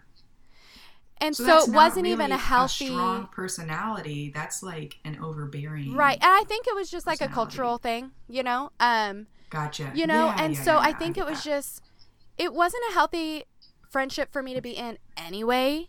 [1.21, 4.31] and So, so, it wasn't even a healthy strong personality.
[4.35, 5.95] That's like an overbearing.
[5.95, 9.91] right and i think it was just like a cultural thing you know um Gotcha.
[9.95, 11.45] you know Yeah, and yeah, so yeah, i yeah, think get it was that.
[11.45, 11.83] just
[12.39, 13.45] it wasn't a healthy
[13.91, 15.89] friendship for me to be in anyway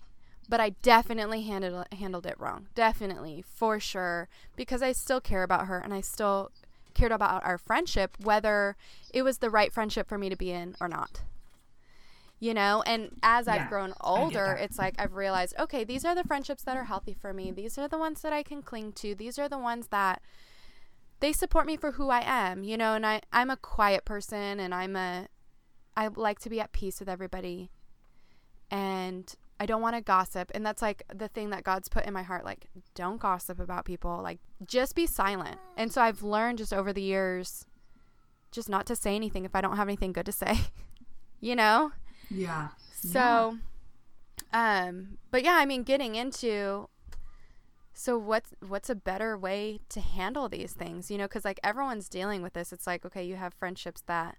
[0.49, 2.67] but i definitely handled handled it wrong.
[2.73, 4.27] Definitely for sure.
[4.55, 6.51] Because i still care about her and i still
[6.95, 8.75] cared about our friendship whether
[9.13, 11.21] it was the right friendship for me to be in or not.
[12.39, 12.81] You know?
[12.87, 16.75] And as i've grown older it's like i've realized okay these are the friendships that
[16.75, 17.51] are healthy for me.
[17.51, 19.13] These are the ones that i can cling to.
[19.13, 20.21] These are the ones that
[21.19, 24.57] they support me for who I am, you know, and I, I'm a quiet person
[24.57, 25.27] and I'm a
[25.99, 27.71] I like to be at peace with everybody.
[28.71, 30.49] And I don't want to gossip.
[30.55, 33.83] And that's like the thing that God's put in my heart like don't gossip about
[33.83, 34.21] people.
[34.23, 35.57] Like just be silent.
[35.75, 37.65] And so I've learned just over the years
[38.51, 40.57] just not to say anything if I don't have anything good to say.
[41.41, 41.91] you know?
[42.29, 42.69] Yeah.
[42.93, 43.57] So
[44.53, 46.87] um but yeah, I mean getting into
[47.91, 51.11] so what's what's a better way to handle these things?
[51.11, 52.71] You know, cuz like everyone's dealing with this.
[52.71, 54.37] It's like okay, you have friendships that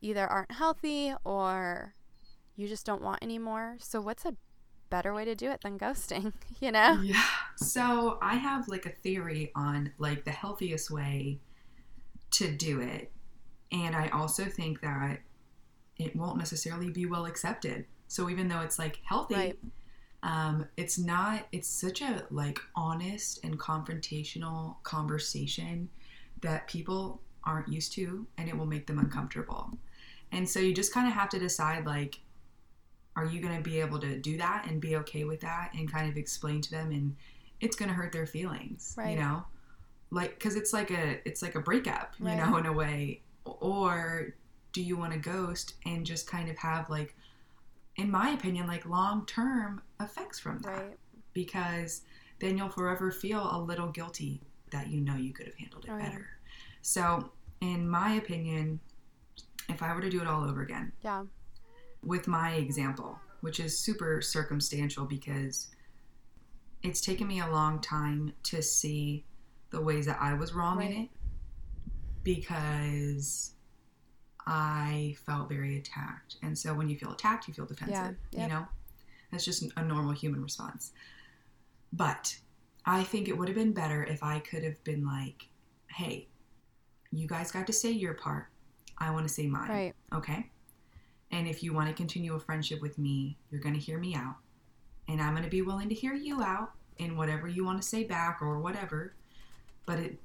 [0.00, 1.94] either aren't healthy or
[2.56, 3.76] you just don't want anymore.
[3.80, 4.36] So what's a
[4.90, 7.00] better way to do it than ghosting, you know?
[7.02, 7.22] Yeah.
[7.56, 11.38] So I have like a theory on like the healthiest way
[12.32, 13.12] to do it.
[13.72, 15.20] And I also think that
[15.96, 17.84] it won't necessarily be well accepted.
[18.08, 19.58] So even though it's like healthy, Right.
[20.22, 25.88] um, it's not, it's such a like honest and confrontational conversation
[26.42, 29.78] that people aren't used to and it will make them uncomfortable.
[30.32, 32.20] And so you just kind of have to decide like,
[33.16, 35.90] are you going to be able to do that and be okay with that and
[35.90, 37.16] kind of explain to them and
[37.60, 39.10] it's going to hurt their feelings Right.
[39.10, 39.44] you know
[40.10, 44.34] like because it's like a it's like a breakup you know in a way or
[44.72, 47.14] do you want to ghost and just kind of have like
[47.96, 50.98] in my opinion like long term effects from that Right.
[51.34, 52.02] because
[52.38, 54.40] then you'll forever feel a little guilty
[54.70, 56.04] that you know you could have handled it oh, Right.
[56.04, 56.26] better
[56.80, 58.80] so in my opinion
[59.70, 61.24] if i were to do it all over again Yeah.
[62.02, 65.68] with my example, which is super circumstantial because
[66.82, 69.24] it's taken me a long time to see
[69.70, 71.08] the ways that I was wrong in it
[72.24, 73.52] because
[74.46, 76.36] I felt very attacked.
[76.42, 78.66] And so when you feel attacked, you feel defensive, Yeah, you know?
[79.30, 80.92] That's just a normal human response.
[81.92, 82.36] But
[82.84, 85.48] I think it would have been better if I could have been like,
[85.88, 86.28] hey,
[87.12, 88.46] you guys got to say your part.
[89.00, 89.68] I want to say mine.
[89.68, 89.94] Right.
[90.14, 90.50] Okay.
[91.32, 94.14] And if you want to continue a friendship with me, you're going to hear me
[94.14, 94.36] out.
[95.08, 97.86] And I'm going to be willing to hear you out in whatever you want to
[97.86, 99.14] say back or whatever.
[99.86, 100.18] But it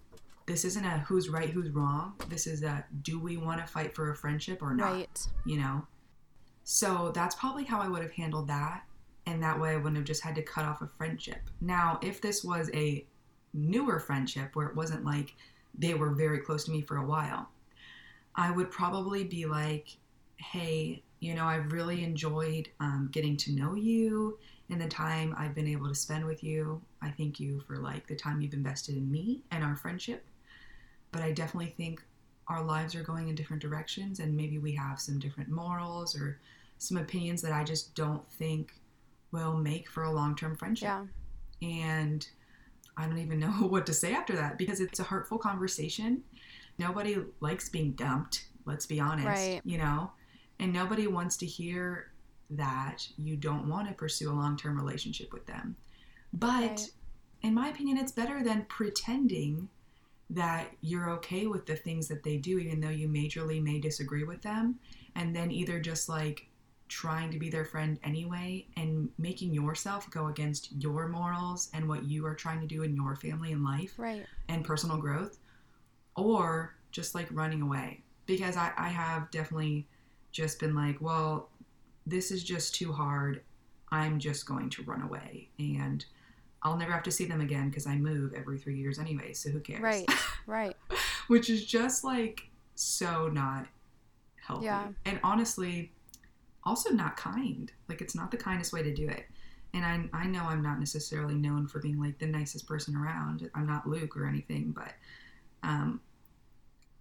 [0.48, 2.14] this isn't a who's right, who's wrong.
[2.30, 5.28] This is a do we want to fight for a friendship or not, Right.
[5.44, 5.88] you know?
[6.64, 8.84] So that's probably how I would have handled that.
[9.26, 11.50] And that way I wouldn't have just had to cut off a friendship.
[11.62, 13.06] Now, if this was a
[13.56, 15.34] newer friendship where it wasn't like
[15.78, 17.50] they were very close to me for a while,
[18.36, 19.88] I would probably be like,
[20.38, 24.38] hey, you know, I've really enjoyed um, getting to know you
[24.70, 26.82] and the time I've been able to spend with you.
[27.02, 30.26] I thank you for like the time you've invested in me and our friendship.
[31.12, 32.04] But I definitely think
[32.48, 36.40] our lives are going in different directions and maybe we have some different morals or
[36.78, 38.74] some opinions that I just don't think
[39.32, 41.06] will make for a long term friendship Yeah.
[41.62, 42.28] and
[42.98, 46.24] I don't even know what to say after that because it's a hurtful conversation.
[46.78, 49.62] Nobody likes being dumped, let's be honest, Right.
[49.64, 50.12] you know?
[50.60, 52.12] And nobody wants to hear
[52.50, 55.76] that you don't want to pursue a long-term relationship with them.
[56.34, 56.92] But Right.
[57.42, 59.70] in my opinion, it's better than pretending
[60.30, 64.24] that you're okay with the things that they do even though you majorly may disagree
[64.24, 64.80] with them
[65.14, 66.50] and then either just like
[66.88, 72.06] trying to be their friend anyway and making yourself go against your morals and what
[72.06, 74.26] you are trying to do in your family and life Right.
[74.48, 75.38] and personal growth
[76.16, 79.88] or just like running away because I, I have definitely
[80.32, 81.50] just been like well
[82.06, 83.42] this is just too hard
[83.92, 86.06] I'm just going to run away and
[86.66, 89.52] I'll never have to see them again because I move every three years anyway, so
[89.52, 89.82] who cares?
[89.82, 90.10] Right,
[90.48, 90.76] right.
[91.28, 93.68] Which is just like so not
[94.44, 94.66] healthy.
[94.66, 94.88] Yeah.
[95.06, 95.92] And honestly,
[96.64, 97.72] also not kind.
[97.88, 99.26] Like it's not the kindest way to do it.
[99.76, 103.48] And I, I know I'm not necessarily known for being like the nicest person around.
[103.54, 104.94] I'm not Luke or anything, but
[105.66, 106.02] um,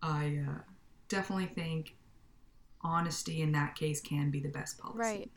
[0.03, 0.59] I uh,
[1.09, 1.95] definitely think
[2.83, 4.99] honesty in that case can be the best policy.
[4.99, 5.31] Right.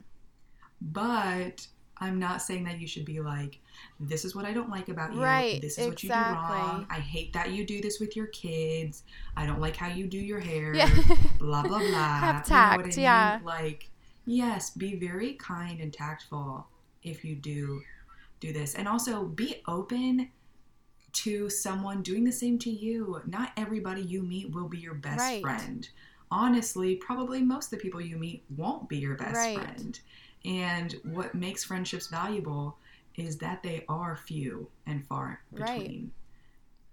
[0.82, 1.68] But
[2.00, 3.60] I'm not saying that you should be like,
[4.00, 5.22] this is what I don't like about you.
[5.22, 6.86] Right, This is what you do wrong.
[6.90, 9.04] I hate that you do this with your kids.
[9.36, 10.74] I don't like how you do your hair.
[10.74, 10.90] Yeah.
[11.40, 11.80] Blah blah blah.
[11.90, 13.00] Have You know what I tact, mean?
[13.00, 13.40] yeah.
[13.44, 13.90] Like,
[14.26, 16.68] yes, be very kind and tactful
[17.04, 17.82] if you do
[18.40, 20.30] do this, and also be open
[21.18, 23.22] to someone doing the same to you.
[23.26, 25.42] Not everybody you meet will be your best Right.
[25.42, 25.88] friend.
[26.30, 29.58] Honestly, probably most of the people you meet won't be your best Right.
[29.60, 30.00] friend.
[30.46, 32.78] And what makes friendships valuable
[33.16, 35.80] is that they are few and far Right.
[35.80, 36.12] between.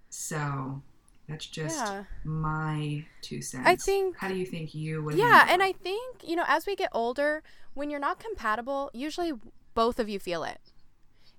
[0.09, 0.81] So
[1.29, 2.05] that's just Yeah.
[2.25, 3.67] my two cents.
[3.67, 5.17] I think- How do you think you would?
[5.17, 5.63] Yeah, and?
[5.63, 7.43] I think, you know, as we get older,
[7.75, 9.33] when you're not compatible, usually
[9.75, 10.61] both of you feel it.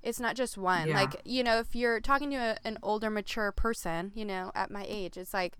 [0.05, 0.87] It's not just one.
[0.89, 0.95] Yeah.
[0.95, 4.69] Like, you know, if you're talking to a, an older, mature person, you know, at
[4.69, 5.57] my age, it's like,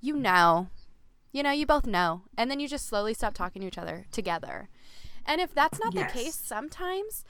[0.00, 0.68] you know,
[1.32, 2.22] you know, you both know.
[2.36, 4.68] And then you just slowly stop talking to each other together.
[5.26, 6.12] And if that's not Yes.
[6.12, 7.24] the case, sometimes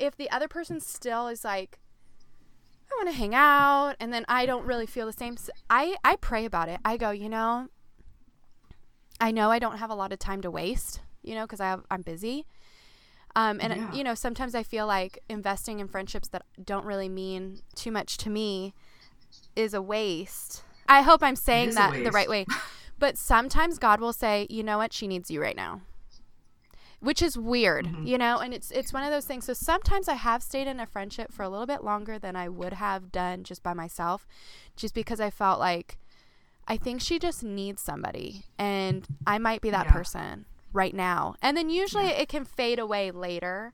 [0.00, 1.78] if the other person still is like,
[2.90, 5.36] I want to hang out, and then I don't really feel the same,
[5.68, 6.80] I, I pray about it.
[6.84, 7.68] I go, you know,
[9.20, 11.66] I know I don't have a lot of time to waste, you know, because I
[11.66, 12.46] have, I'm busy.
[13.36, 13.92] Um, and Yeah.
[13.92, 18.16] you know, sometimes I feel like investing in friendships that don't really mean too much
[18.18, 18.74] to me
[19.56, 20.62] is a waste.
[20.88, 22.46] I hope I'm saying that the right way.
[22.96, 24.92] But sometimes God will say, "You know what?
[24.92, 25.80] She needs you right now."
[27.00, 28.06] Which is weird, Mhm.
[28.06, 29.44] you know, and it's it's one of those things.
[29.44, 32.48] So sometimes I have stayed in a friendship for a little bit longer than I
[32.48, 34.26] would have done just by myself,
[34.76, 35.98] just because I felt like
[36.66, 39.92] I think she just needs somebody and I might be that Yeah.
[39.92, 41.34] person right now.
[41.40, 43.72] And then usually it can fade away later.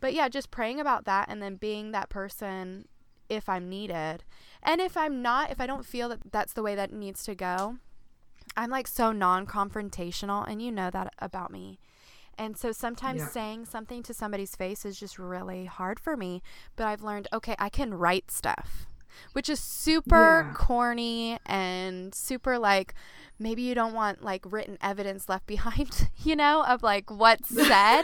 [0.00, 2.86] But yeah, just praying about that and then being that person
[3.28, 4.24] if I'm needed.
[4.62, 7.34] And if I'm not, if I don't feel that that's the way that needs to
[7.34, 7.76] go,
[8.56, 11.78] I'm like so non confrontational, and you know that about me.
[12.36, 13.28] And so sometimes Yeah.
[13.28, 16.42] saying something to somebody's face is just really hard for me.
[16.76, 18.86] But I've learned, okay, I can write stuff,
[19.32, 20.52] which is super Yeah.
[20.54, 22.94] corny and super like
[23.38, 28.02] maybe you don't want like written evidence left behind, you know, of like what's said.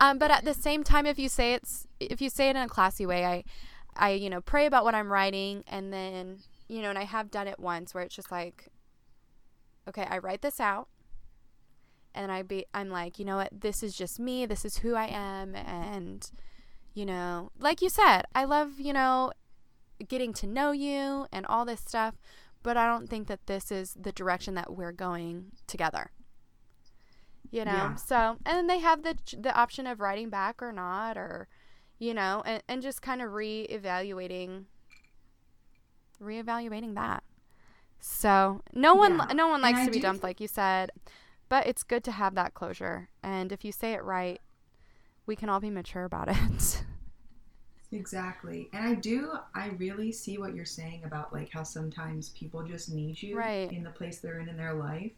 [0.00, 2.62] um, but at the same time, if you say it's if you say it in
[2.62, 3.44] a classy way, I
[3.96, 6.38] I you know pray about what I'm writing, and then
[6.68, 8.68] you know, and I have done it once where it's just like,
[9.88, 10.88] okay, I write this out,
[12.14, 14.94] and I be I'm like, you know what, this is just me, this is who
[14.94, 16.28] I am, and
[16.94, 19.32] you know, like you said, I love you know
[20.08, 22.14] getting to know you and all this stuff,
[22.62, 26.10] but I don't think that this is the direction that we're going together.
[27.50, 27.94] You know, Yeah.
[27.96, 31.46] so and then they have the the option of writing back or not, or
[31.98, 34.64] you know, and, and just kind of reevaluating
[36.20, 37.22] reevaluating that.
[38.00, 39.32] So no one Yeah.
[39.34, 40.90] no one And likes I to be dumped, thi- like you said,
[41.48, 43.08] but it's good to have that closure.
[43.22, 44.40] And if you say it right,
[45.26, 46.82] we can all be mature about it.
[47.94, 48.68] Exactly.
[48.72, 52.92] And I do, I really see what you're saying about like how sometimes people just
[52.92, 53.70] need you Right.
[53.72, 55.12] in the place they're in in their life.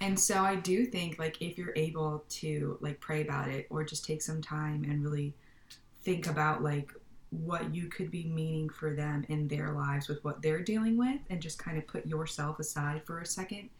[0.00, 3.84] And so I do think like if you're able to like pray about it or
[3.84, 5.34] just take some time and really
[6.02, 6.92] think about like
[7.30, 11.18] what you could be meaning for them in their lives with what they're dealing with
[11.30, 13.70] and just kind of put yourself aside for a second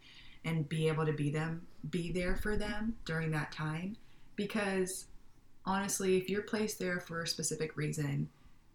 [0.43, 3.95] and be able to be them be there for them during that time
[4.35, 5.05] because
[5.65, 8.29] honestly, if you're placed there for a specific reason,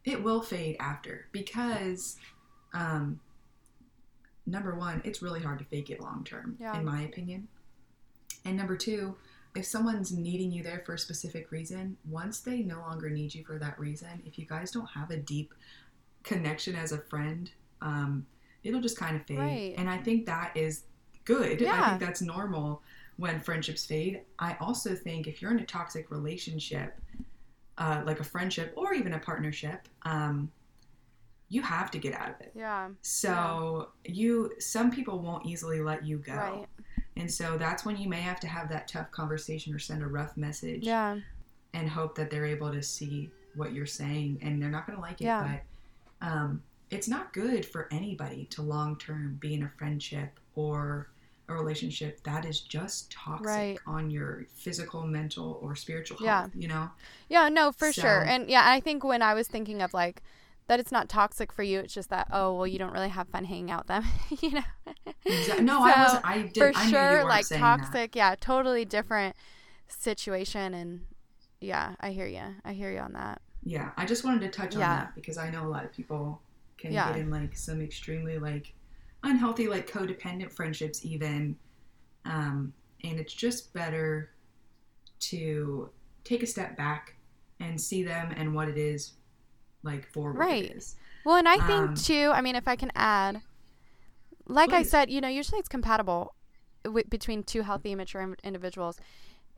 [0.04, 2.16] it will fade after because,
[2.72, 3.20] um,
[4.46, 6.78] number one, it's really hard to fake it long term, Yeah.
[6.78, 7.48] in my opinion.
[8.44, 9.16] And number two,
[9.54, 13.44] if someone's needing you there for a specific reason, once they no longer need you
[13.44, 15.52] for that reason, if you guys don't have a deep
[16.22, 17.50] connection as a friend,
[17.82, 18.26] um,
[18.62, 19.38] it'll just kind of fade.
[19.38, 19.74] Right.
[19.76, 20.84] And I think that is
[21.24, 21.60] good.
[21.60, 21.82] Yeah.
[21.84, 22.82] I think that's normal
[23.20, 24.22] when friendships fade.
[24.38, 26.98] I also think if you're in a toxic relationship,
[27.76, 30.50] uh, like a friendship or even a partnership, um,
[31.50, 32.52] you have to get out of it.
[32.54, 32.88] yeah.
[33.02, 36.66] So you, some people won't easily let you go, Right.
[37.16, 40.06] and so that's when you may have to have that tough conversation or send a
[40.06, 41.18] rough message Yeah.
[41.74, 45.02] and hope that they're able to see what you're saying, and they're not going to
[45.02, 45.58] like it, Yeah.
[46.20, 51.10] but um, it's not good for anybody to long term be in a friendship or
[51.50, 53.78] a relationship that is just toxic Right.
[53.86, 56.48] on your physical, mental, or spiritual Yeah.
[56.54, 56.90] You know,
[57.28, 58.22] Yeah, no, for sure.
[58.22, 60.22] And yeah, I think when I was thinking of like
[60.68, 63.28] that it's not toxic for you, it's just that oh well you don't really have
[63.28, 64.04] fun hanging out with them,
[64.40, 64.64] you know.
[65.26, 66.24] Exa- no, I So, wasn't.
[66.26, 66.54] I did.
[66.56, 67.78] for I sure like saying that.
[67.80, 69.34] toxic, yeah, totally different
[69.88, 71.02] situation and
[71.60, 72.56] yeah, I hear you.
[72.64, 73.42] I hear you on that.
[73.62, 76.40] Yeah, I just wanted to touch on that because I know a lot of people
[76.78, 77.10] can Yeah.
[77.12, 78.72] get in like some extremely like
[79.22, 81.56] unhealthy like codependent friendships even
[82.24, 82.72] um
[83.04, 84.30] and it's just better
[85.20, 85.90] to
[86.24, 87.16] take a step back
[87.60, 89.14] and see them and what it is
[89.82, 90.64] like for what Right.
[90.66, 90.96] it is.
[91.24, 92.30] Well, and I think Um, too.
[92.34, 93.42] I mean, if I can add,
[94.46, 96.34] like I said, you know, usually it's compatible
[96.84, 98.98] w- between two healthy, mature in- individuals,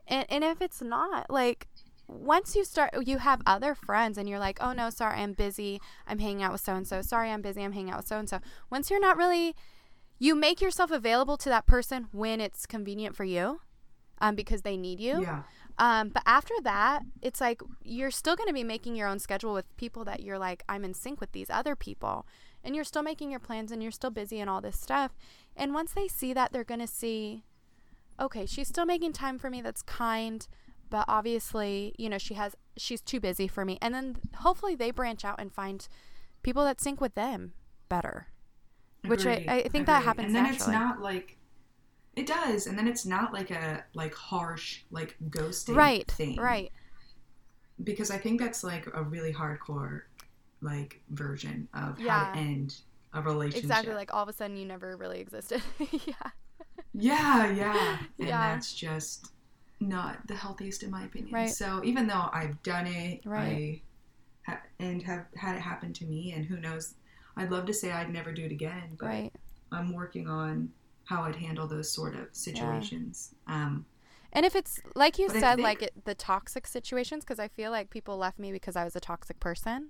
[0.07, 1.67] and and if it's not, like
[2.07, 5.79] once you start, you have other friends, and you're like, oh no, sorry, I'm busy.
[6.07, 7.01] I'm hanging out with so and so.
[7.01, 7.63] Sorry, I'm busy.
[7.63, 8.39] I'm hanging out with so and so.
[8.69, 9.55] Once you're not really,
[10.19, 13.61] you make yourself available to that person when it's convenient for you,
[14.19, 15.21] um, because they need you.
[15.21, 15.43] Yeah.
[15.77, 19.53] Um, but after that, it's like you're still going to be making your own schedule
[19.53, 22.27] with people that you're like, I'm in sync with these other people.
[22.63, 25.13] And you're still making your plans and you're still busy and all this stuff.
[25.55, 27.43] And once they see that, they're going to see,
[28.19, 30.47] okay, she's still making time for me that's kind,
[30.93, 33.79] but obviously, you know, she has, she's too busy for me.
[33.81, 35.87] And then hopefully they branch out and find
[36.43, 37.53] people that sync with them
[37.89, 38.27] better.
[39.07, 40.05] Which I- I think that agreed.
[40.05, 40.55] happens And then naturally.
[40.57, 41.37] it's not like
[42.15, 46.35] it does, and then it's not like a like harsh like ghosting Right, thing.
[46.37, 46.71] right.
[47.83, 50.01] because I think that's like a really hardcore
[50.61, 52.75] like version of how to end
[53.13, 53.63] a relationship.
[53.63, 53.95] Exactly.
[53.95, 55.63] Like all of a sudden you never really existed.
[56.05, 56.13] yeah.
[56.93, 58.53] yeah, yeah, and Yeah.
[58.53, 59.31] that's just
[59.87, 61.33] not the healthiest in my opinion.
[61.33, 61.49] Right.
[61.49, 63.81] So even though I've done it, Right.
[64.47, 66.95] I ha- and have had it happen to me, and who knows,
[67.37, 69.33] I'd love to say I'd never do it again, but Right.
[69.71, 70.71] I'm working on
[71.05, 73.33] how I'd handle those sort of situations.
[73.47, 73.85] Um,
[74.31, 77.69] And if it's like you said, think- like it, the toxic situations, because I feel
[77.71, 79.89] like people left me because I was a toxic person,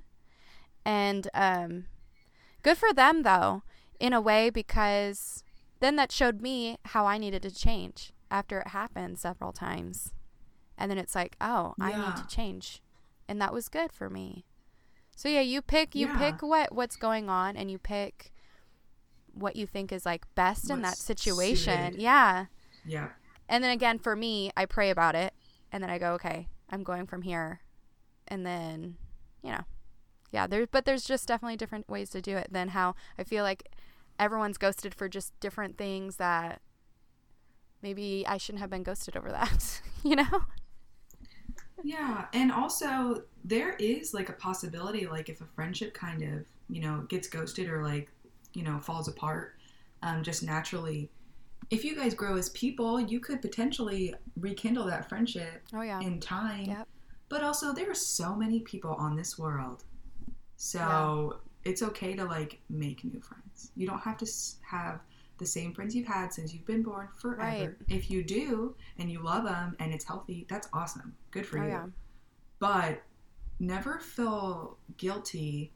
[0.85, 1.85] and um,
[2.61, 3.63] good for them though,
[3.99, 5.43] in a way, because
[5.79, 10.11] then that showed me how I needed to change after it happened several times,
[10.77, 12.81] and then it's like, oh, I need to change,
[13.29, 14.43] and that was good for me.
[15.15, 16.17] So yeah, you pick you Yeah.
[16.17, 18.33] pick what what's going on, and you pick
[19.33, 21.91] what you think is like best in that situation.
[21.93, 22.01] suited.
[22.01, 22.45] Yeah.
[22.85, 23.09] yeah,
[23.47, 25.33] And then again, for me, I pray about it,
[25.71, 27.61] and then I go, okay, I'm going from here,
[28.27, 28.97] and then,
[29.43, 29.63] you know,
[30.31, 30.47] yeah.
[30.47, 33.69] There, but there's just definitely different ways to do it than how I feel like
[34.19, 36.61] everyone's ghosted for just different things that
[37.83, 40.45] maybe I shouldn't have been ghosted over that, you know?
[41.83, 46.81] Yeah, and also there is like a possibility, like if a friendship kind of, you
[46.81, 48.09] know, gets ghosted or like,
[48.53, 49.55] you know, falls apart,
[50.01, 51.09] um, just naturally,
[51.69, 56.19] if you guys grow as people, you could potentially rekindle that friendship Oh yeah, in
[56.19, 56.65] time.
[56.65, 56.87] Yep.
[57.29, 59.83] But also, there are so many people on this world,
[60.55, 63.71] so it's okay to like make new friends.
[63.75, 64.27] You don't have to
[64.69, 64.99] have
[65.37, 67.41] the same friends you've had since you've been born forever.
[67.43, 67.69] Right.
[67.87, 71.15] If you do and you love them and it's healthy, that's awesome.
[71.31, 71.69] Good for oh you.
[71.69, 71.85] yeah,
[72.59, 73.03] But
[73.59, 75.73] never feel guilty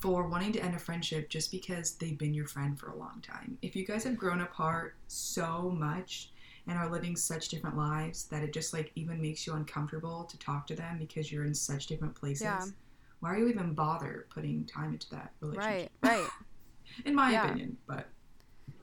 [0.00, 3.20] for wanting to end a friendship just because they've been your friend for a long
[3.20, 3.58] time.
[3.62, 6.30] If you guys have grown apart so much
[6.66, 10.38] and are living such different lives that it just like even makes you uncomfortable to
[10.38, 12.42] talk to them because you're in such different places.
[12.42, 12.64] Yeah.
[13.20, 15.90] Why are you even bother putting time into that relationship?
[16.02, 16.32] right, right,
[17.04, 17.44] In my Yeah.
[17.44, 18.06] opinion, but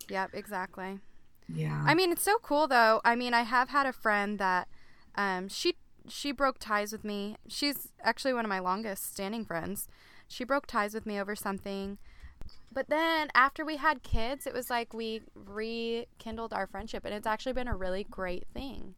[0.10, 1.00] yep, exactly.
[1.48, 1.84] yeah.
[1.86, 3.02] I mean, it's so cool though.
[3.04, 4.68] I mean, I have had a friend that
[5.16, 5.76] um, she
[6.08, 7.36] she broke ties with me.
[7.48, 9.88] She's actually one of my longest standing friends.
[10.28, 11.98] She broke ties with me over something.
[12.72, 17.26] But then after we had kids, it was like we rekindled our friendship and it's
[17.26, 18.96] actually been a really great thing.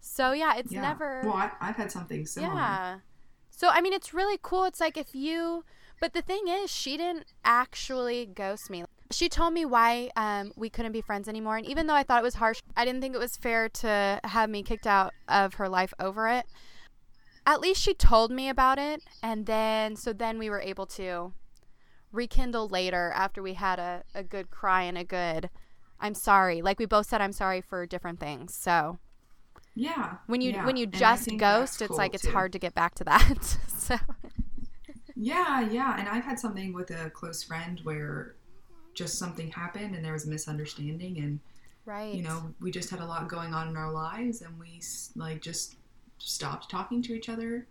[0.00, 0.82] So yeah, it's yeah.
[0.82, 2.54] never Well, I, I've had something similar.
[2.54, 2.98] yeah.
[3.50, 4.64] So I mean, it's really cool.
[4.64, 5.64] It's like if you,
[6.00, 8.84] but the thing is, she didn't actually ghost me.
[9.10, 12.20] She told me why um, we couldn't be friends anymore, and even though I thought
[12.20, 15.54] it was harsh, I didn't think it was fair to have me kicked out of
[15.54, 16.46] her life over it.
[17.46, 21.32] At least she told me about it, and then so then we were able to
[22.12, 25.50] rekindle later after we had a, a good cry and a good
[26.00, 26.62] I'm sorry.
[26.62, 28.54] Like we both said I'm sorry for different things.
[28.54, 28.98] So
[29.74, 30.18] Yeah.
[30.26, 30.66] when you yeah.
[30.66, 32.30] when you just ghost, it's cool, like it's too.
[32.32, 33.42] hard to get back to that.
[33.68, 33.96] so
[35.14, 35.96] Yeah, yeah.
[35.98, 38.36] And I've had something with a close friend where
[38.98, 41.38] just something happened and there was a misunderstanding and
[41.86, 42.12] right.
[42.12, 44.80] you know, we just had a lot going on in our lives and we
[45.14, 45.76] like just
[46.18, 47.64] stopped talking to each other.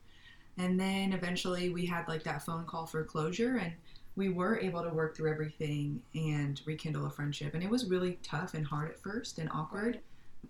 [0.57, 3.73] And then eventually we had like that phone call for closure and
[4.15, 7.53] we were able to work through everything and rekindle a friendship.
[7.53, 9.99] And it was really tough and hard at first and awkward,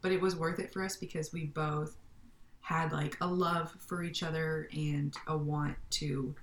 [0.02, 1.98] but it was worth it for us because we both
[2.62, 6.36] had like a love for each other and a want to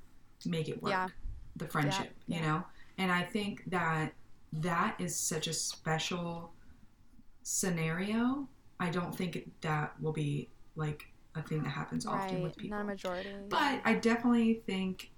[0.45, 0.91] make it work.
[0.91, 1.09] Yeah.
[1.57, 2.37] The friendship, yeah.
[2.37, 2.65] you know?
[2.99, 4.13] And I think that
[4.61, 6.53] that is such a special
[7.43, 8.49] scenario.
[8.81, 12.77] I don't think that will be like a thing that happens often with people.
[12.77, 13.31] Not a majority.
[13.49, 15.11] But I definitely think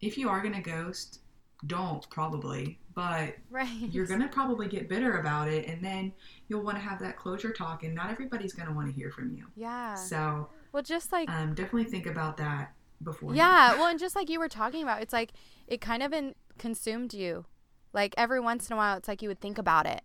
[0.00, 1.20] if you are gonna ghost,
[1.66, 2.78] don't probably.
[2.94, 3.68] But right.
[3.90, 6.12] you're gonna probably get bitter about it, and then
[6.48, 9.34] you'll want to have that closure talk, and not everybody's gonna want to hear from
[9.34, 9.46] you.
[9.56, 9.94] Yeah.
[9.94, 12.72] So Well, just like um, definitely think about that
[13.02, 13.34] before.
[13.34, 15.32] Yeah, well, and just like you were talking about, it's like
[15.66, 17.44] it kind of in, consumed you.
[17.92, 20.02] Like every once in a while, it's like you would think about it.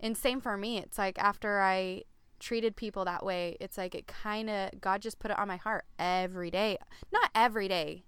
[0.00, 0.78] And same for me.
[0.78, 2.02] It's like after I
[2.40, 5.56] treated people that way, it's like it kind of, God just put it on my
[5.56, 6.78] heart every day.
[7.12, 8.04] Not every day,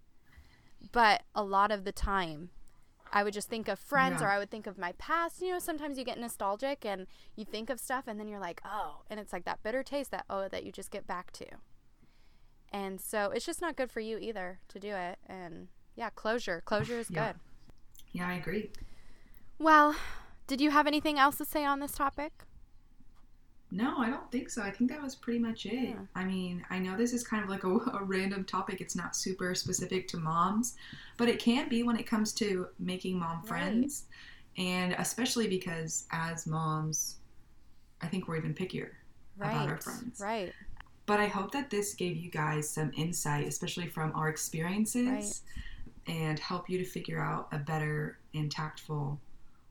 [0.93, 2.51] but a lot of the time.
[3.13, 4.29] I would just think of friends Yeah.
[4.29, 5.43] or I would think of my past.
[5.43, 8.61] You know, sometimes you get nostalgic and you think of stuff and then you're like,
[8.65, 11.47] oh, and it's like that bitter taste that, oh, that you just get back to.
[12.73, 15.19] And so it's just not good for you either to do it.
[15.27, 15.67] And
[15.97, 16.63] yeah, closure.
[16.65, 17.33] Closure is Yeah.
[17.33, 17.41] good.
[18.13, 18.71] Yeah, I agree.
[19.61, 19.95] Well,
[20.47, 22.33] did you have anything else to say on this topic?
[23.71, 24.63] No, I don't think so.
[24.63, 25.91] I think that was pretty much it.
[25.91, 26.07] Yeah.
[26.17, 28.81] I mean, I know this is kind of like a, a random topic.
[28.81, 30.75] It's not super specific to moms,
[31.19, 33.49] but it can be when it comes to making mom Right.
[33.49, 34.07] friends.
[34.57, 37.19] And especially because as moms,
[38.01, 38.91] I think we're even pickier
[39.37, 39.51] Right.
[39.53, 40.21] about our friends.
[40.21, 40.53] Right.
[41.07, 45.43] But I hope that this gave you guys some insight, especially from our experiences,
[46.07, 49.21] and help you to figure out a better and tactful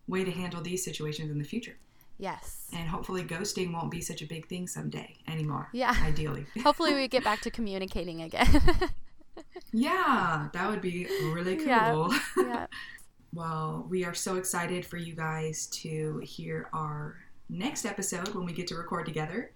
[0.09, 1.77] way to handle these situations in the future.
[2.17, 2.67] Yes.
[2.73, 5.69] And hopefully, ghosting won't be such a big thing someday anymore.
[5.71, 5.95] Yeah.
[6.03, 6.45] Ideally.
[6.63, 8.61] Hopefully we get back to communicating again.
[9.71, 11.65] yeah, that would be really cool.
[11.65, 12.13] Yeah.
[12.37, 12.67] yeah.
[13.33, 17.15] Well, we are so excited for you guys to hear our
[17.47, 19.51] next episode when we get to record together.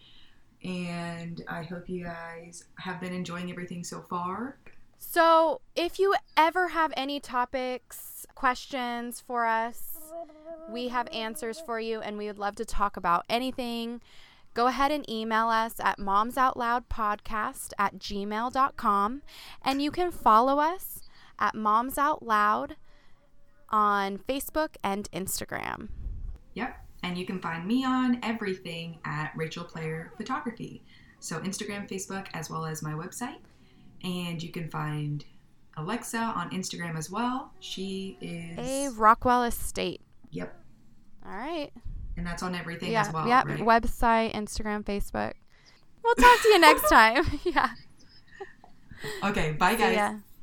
[0.63, 4.55] And I hope you guys have been enjoying everything so far.
[4.99, 9.92] So, if you ever have any topics, questions for us,
[10.69, 14.01] we have answers for you and we would love to talk about anything.
[14.53, 19.21] Go ahead and email us at momsoutloudpodcast at gmail.com
[19.63, 21.01] and you can follow us
[21.39, 22.75] at Moms Out Loud
[23.69, 25.89] on Facebook and Instagram.
[26.53, 26.77] Yep.
[27.01, 30.83] And you can find me on everything at Rachel Player Photography.
[31.19, 33.39] So Instagram, Facebook, as well as my website.
[34.03, 35.25] And you can find
[35.77, 37.51] Alexa on Instagram as well.
[37.59, 40.01] She is A Rockwell Estate.
[40.31, 40.53] Yep.
[41.25, 41.71] All right.
[42.17, 43.01] And that's on everything yeah.
[43.01, 43.27] as well.
[43.27, 43.43] yeah.
[43.45, 43.59] right?
[43.59, 45.33] Website, Instagram, Facebook.
[46.03, 47.25] We'll talk to you next time.
[47.43, 47.69] yeah.
[49.23, 49.95] Okay, bye guys.
[49.95, 50.13] ya.